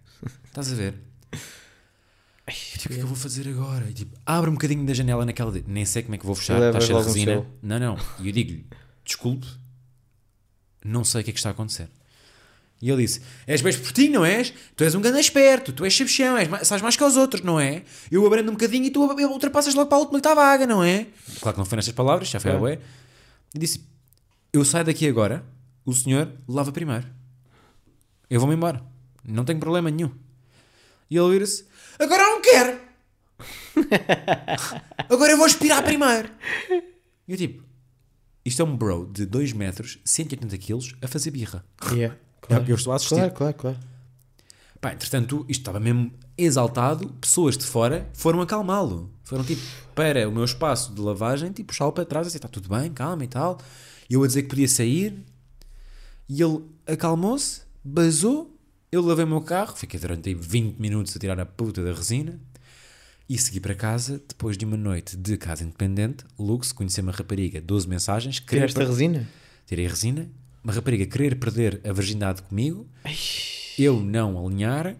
Estás 0.58 0.72
a 0.72 0.74
ver? 0.76 0.94
E, 2.48 2.78
tipo, 2.78 2.86
o 2.86 2.88
que 2.88 2.94
é 2.94 2.96
que 2.96 3.02
eu 3.02 3.06
vou 3.06 3.16
fazer 3.16 3.46
agora? 3.48 3.88
E, 3.88 3.92
tipo, 3.92 4.16
abre 4.26 4.50
um 4.50 4.54
bocadinho 4.54 4.84
da 4.84 4.92
janela 4.92 5.24
naquela. 5.24 5.52
de- 5.52 5.62
Nem 5.68 5.84
sei 5.84 6.02
como 6.02 6.14
é 6.16 6.18
que 6.18 6.26
vou 6.26 6.34
fechar, 6.34 6.60
está 6.60 6.80
cheio 6.80 6.86
de 6.88 6.92
logo 6.94 7.04
um 7.04 7.12
resina. 7.12 7.32
selo. 7.32 7.46
Não, 7.62 7.78
não. 7.78 7.96
E 8.18 8.26
eu 8.26 8.32
digo-lhe, 8.32 8.66
desculpe, 9.04 9.46
não 10.84 11.04
sei 11.04 11.20
o 11.20 11.24
que 11.24 11.30
é 11.30 11.32
que 11.32 11.38
está 11.38 11.50
a 11.50 11.52
acontecer. 11.52 11.88
E 12.82 12.90
ele 12.90 13.02
disse: 13.02 13.20
És 13.46 13.60
bem 13.60 13.70
espertinho, 13.70 14.14
não 14.14 14.24
és? 14.24 14.52
Tu 14.74 14.82
és 14.82 14.94
um 14.96 15.00
grande 15.00 15.20
esperto, 15.20 15.72
tu 15.72 15.84
és 15.84 15.92
chabichão, 15.92 16.36
és 16.36 16.48
mais, 16.48 16.66
sabes 16.66 16.82
mais 16.82 16.96
que 16.96 17.04
os 17.04 17.16
outros, 17.16 17.42
não 17.42 17.60
é? 17.60 17.84
Eu 18.10 18.26
abrando 18.26 18.48
um 18.48 18.52
bocadinho 18.54 18.86
e 18.86 18.90
tu 18.90 19.00
ultrapassas 19.02 19.74
logo 19.74 19.88
para 19.88 19.98
a 19.98 20.00
última 20.00 20.18
que 20.20 20.26
está 20.26 20.34
vaga, 20.34 20.66
não 20.66 20.82
é? 20.82 21.06
Claro 21.40 21.54
que 21.54 21.58
não 21.58 21.64
foi 21.66 21.76
nestas 21.76 21.94
palavras, 21.94 22.28
já 22.28 22.40
foi 22.40 22.50
a 22.52 22.58
Claro. 22.58 22.76
bué. 22.76 22.84
E 23.54 23.58
disse: 23.60 23.84
Eu 24.52 24.64
saio 24.64 24.84
daqui 24.84 25.06
agora, 25.06 25.44
o 25.84 25.92
senhor 25.94 26.32
lava 26.48 26.72
primeiro. 26.72 27.06
Eu 28.30 28.40
vou-me 28.40 28.54
embora, 28.56 28.82
não 29.24 29.44
tenho 29.44 29.60
problema 29.60 29.90
nenhum. 29.90 30.10
E 31.10 31.16
ele 31.16 31.30
vira-se: 31.30 31.66
Agora 31.98 32.22
não 32.22 32.42
quero! 32.42 32.80
agora 35.08 35.32
eu 35.32 35.36
vou 35.36 35.46
aspirar 35.46 35.82
primeiro! 35.82 36.30
E 37.26 37.32
eu 37.32 37.36
tipo: 37.36 37.62
Isto 38.44 38.62
é 38.62 38.64
um 38.64 38.76
bro 38.76 39.06
de 39.06 39.26
2 39.26 39.52
metros, 39.52 39.98
180 40.04 40.58
quilos, 40.58 40.94
a 41.02 41.08
fazer 41.08 41.30
birra. 41.30 41.64
Yeah. 41.92 42.16
É 42.48 42.56
o 42.56 42.64
que 42.64 42.72
eu 42.72 42.76
estou 42.76 42.92
a 42.92 42.96
assistir. 42.96 43.16
Claro, 43.16 43.34
claro, 43.34 43.54
claro. 43.54 43.78
Pá, 44.80 44.92
entretanto, 44.92 45.44
isto 45.48 45.60
estava 45.60 45.80
mesmo 45.80 46.12
exaltado, 46.36 47.08
pessoas 47.20 47.56
de 47.58 47.64
fora 47.64 48.08
foram 48.14 48.40
acalmá-lo. 48.40 49.10
Foram 49.24 49.44
tipo 49.44 49.60
para 49.94 50.28
o 50.28 50.32
meu 50.32 50.44
espaço 50.44 50.92
de 50.94 51.00
lavagem, 51.00 51.50
tipo, 51.50 51.68
puxá-lo 51.68 51.92
para 51.92 52.04
trás, 52.04 52.28
assim, 52.28 52.38
está 52.38 52.48
tudo 52.48 52.68
bem, 52.68 52.92
calma 52.92 53.24
e 53.24 53.26
tal. 53.26 53.58
E 54.08 54.14
eu 54.14 54.22
a 54.22 54.26
dizer 54.26 54.42
que 54.42 54.48
podia 54.48 54.68
sair, 54.68 55.24
e 56.28 56.40
ele 56.40 56.62
acalmou-se, 56.86 57.62
basou, 57.82 58.56
eu 58.90 59.02
lavei 59.02 59.24
o 59.24 59.28
meu 59.28 59.40
carro, 59.42 59.76
fiquei 59.76 60.00
durante 60.00 60.28
aí 60.28 60.34
20 60.34 60.78
minutos 60.78 61.14
a 61.14 61.18
tirar 61.18 61.38
a 61.38 61.46
puta 61.46 61.82
da 61.82 61.92
resina, 61.92 62.40
e 63.28 63.36
segui 63.36 63.60
para 63.60 63.74
casa, 63.74 64.22
depois 64.26 64.56
de 64.56 64.64
uma 64.64 64.76
noite 64.76 65.14
de 65.16 65.36
casa 65.36 65.62
independente, 65.62 66.24
Lux, 66.38 66.72
conhecer 66.72 67.02
uma 67.02 67.12
rapariga, 67.12 67.60
12 67.60 67.86
mensagens, 67.86 68.40
Tiraste 68.40 68.80
a 68.80 68.86
resina? 68.86 69.28
tirei 69.66 69.84
a 69.84 69.90
resina, 69.90 70.30
uma 70.64 70.72
rapariga 70.72 71.04
querer 71.04 71.36
perder 71.36 71.80
a 71.84 71.92
virgindade 71.92 72.40
comigo, 72.42 72.88
eu 73.78 74.00
não 74.00 74.42
alinhar, 74.46 74.96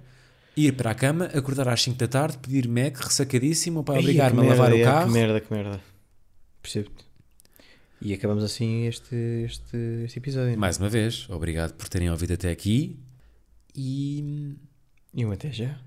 ir 0.55 0.72
para 0.72 0.90
a 0.90 0.94
cama, 0.94 1.24
acordar 1.27 1.68
às 1.68 1.83
5 1.83 1.96
da 1.96 2.07
tarde, 2.07 2.37
pedir 2.37 2.68
Mac, 2.68 2.98
ressacadíssimo, 2.98 3.83
para 3.83 3.94
Ai, 3.94 4.01
obrigar-me 4.01 4.40
a 4.42 4.51
lavar 4.51 4.74
o 4.74 4.83
carro. 4.83 5.07
Que 5.07 5.12
merda, 5.12 5.40
que 5.40 5.55
merda. 5.55 5.81
Percebo-te. 6.61 7.09
E 8.03 8.12
acabamos 8.12 8.44
assim 8.44 8.87
este, 8.87 9.14
este, 9.46 9.77
este 10.05 10.18
episódio. 10.18 10.48
não 10.48 10.55
é? 10.55 10.57
Mais 10.57 10.77
uma 10.79 10.88
vez, 10.88 11.27
obrigado 11.31 11.72
por 11.72 11.88
terem 11.88 12.11
ouvido 12.11 12.35
até 12.35 12.51
aqui 12.51 12.98
e. 13.74 14.54
E 15.14 15.24
um 15.24 15.33
até 15.33 15.50
já. 15.50 15.78